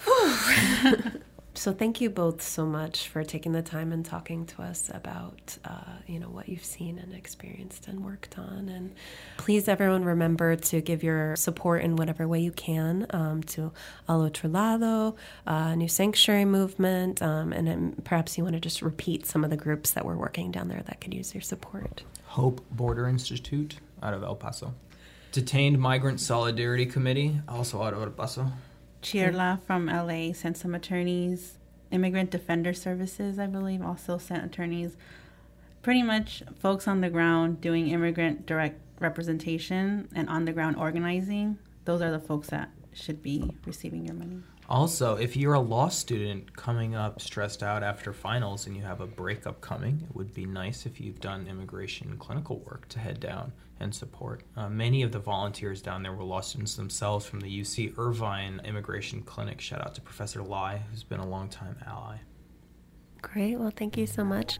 so 1.54 1.72
thank 1.72 2.00
you 2.00 2.08
both 2.08 2.40
so 2.40 2.64
much 2.64 3.08
for 3.08 3.22
taking 3.22 3.52
the 3.52 3.62
time 3.62 3.92
and 3.92 4.04
talking 4.04 4.46
to 4.46 4.62
us 4.62 4.90
about 4.94 5.58
uh, 5.64 5.98
you 6.06 6.18
know 6.18 6.28
what 6.28 6.48
you've 6.48 6.64
seen 6.64 6.98
and 6.98 7.12
experienced 7.12 7.88
and 7.88 8.04
worked 8.04 8.38
on 8.38 8.68
and 8.68 8.94
please 9.36 9.68
everyone 9.68 10.04
remember 10.04 10.56
to 10.56 10.80
give 10.80 11.02
your 11.02 11.36
support 11.36 11.82
in 11.82 11.96
whatever 11.96 12.26
way 12.26 12.40
you 12.40 12.52
can 12.52 13.06
um, 13.10 13.42
to 13.42 13.72
Al 14.08 14.22
Otro 14.22 14.48
Lado, 14.48 15.16
uh, 15.46 15.74
New 15.74 15.88
Sanctuary 15.88 16.44
Movement, 16.44 17.20
um, 17.22 17.52
and 17.52 18.02
perhaps 18.04 18.38
you 18.38 18.44
want 18.44 18.54
to 18.54 18.60
just 18.60 18.82
repeat 18.82 19.26
some 19.26 19.44
of 19.44 19.50
the 19.50 19.56
groups 19.56 19.90
that 19.92 20.04
we're 20.04 20.16
working 20.16 20.50
down 20.50 20.68
there 20.68 20.82
that 20.82 21.00
could 21.00 21.12
use 21.12 21.34
your 21.34 21.42
support. 21.42 22.02
Hope 22.24 22.64
Border 22.70 23.08
Institute 23.08 23.76
out 24.02 24.14
of 24.14 24.22
El 24.22 24.36
Paso. 24.36 24.74
Detained 25.32 25.78
Migrant 25.78 26.20
Solidarity 26.20 26.86
Committee, 26.86 27.40
also 27.48 27.82
out 27.82 27.92
of 27.92 28.02
El 28.02 28.10
Paso. 28.10 28.50
Chirla 29.02 29.62
from 29.62 29.86
LA 29.86 30.32
sent 30.32 30.56
some 30.56 30.74
attorneys. 30.74 31.58
Immigrant 31.90 32.30
Defender 32.30 32.72
Services, 32.72 33.38
I 33.38 33.46
believe, 33.46 33.82
also 33.82 34.18
sent 34.18 34.44
attorneys. 34.44 34.96
Pretty 35.82 36.02
much 36.02 36.42
folks 36.58 36.86
on 36.86 37.00
the 37.00 37.10
ground 37.10 37.60
doing 37.60 37.88
immigrant 37.88 38.46
direct 38.46 38.80
representation 39.00 40.08
and 40.14 40.28
on 40.28 40.44
the 40.44 40.52
ground 40.52 40.76
organizing. 40.76 41.58
Those 41.84 42.02
are 42.02 42.10
the 42.10 42.20
folks 42.20 42.48
that 42.50 42.70
should 42.92 43.22
be 43.22 43.56
receiving 43.66 44.04
your 44.04 44.14
money. 44.14 44.42
Also, 44.68 45.16
if 45.16 45.36
you're 45.36 45.54
a 45.54 45.60
law 45.60 45.88
student 45.88 46.54
coming 46.54 46.94
up 46.94 47.20
stressed 47.20 47.62
out 47.62 47.82
after 47.82 48.12
finals 48.12 48.66
and 48.66 48.76
you 48.76 48.82
have 48.82 49.00
a 49.00 49.06
breakup 49.06 49.60
coming, 49.60 50.06
it 50.08 50.14
would 50.14 50.32
be 50.32 50.46
nice 50.46 50.86
if 50.86 51.00
you've 51.00 51.18
done 51.18 51.48
immigration 51.48 52.16
clinical 52.18 52.60
work 52.60 52.86
to 52.88 53.00
head 53.00 53.18
down 53.18 53.52
and 53.80 53.94
support. 53.94 54.42
Uh, 54.56 54.68
many 54.68 55.02
of 55.02 55.10
the 55.10 55.18
volunteers 55.18 55.82
down 55.82 56.02
there 56.02 56.12
were 56.12 56.24
law 56.24 56.40
students 56.40 56.74
themselves 56.76 57.26
from 57.26 57.40
the 57.40 57.60
UC 57.60 57.98
Irvine 57.98 58.60
Immigration 58.64 59.22
Clinic. 59.22 59.60
Shout 59.60 59.80
out 59.80 59.94
to 59.94 60.00
Professor 60.00 60.42
Lai, 60.42 60.82
who's 60.90 61.02
been 61.02 61.20
a 61.20 61.26
longtime 61.26 61.76
ally. 61.86 62.18
Great. 63.22 63.58
Well, 63.58 63.72
thank 63.74 63.96
you 63.96 64.06
so 64.06 64.24
much. 64.24 64.58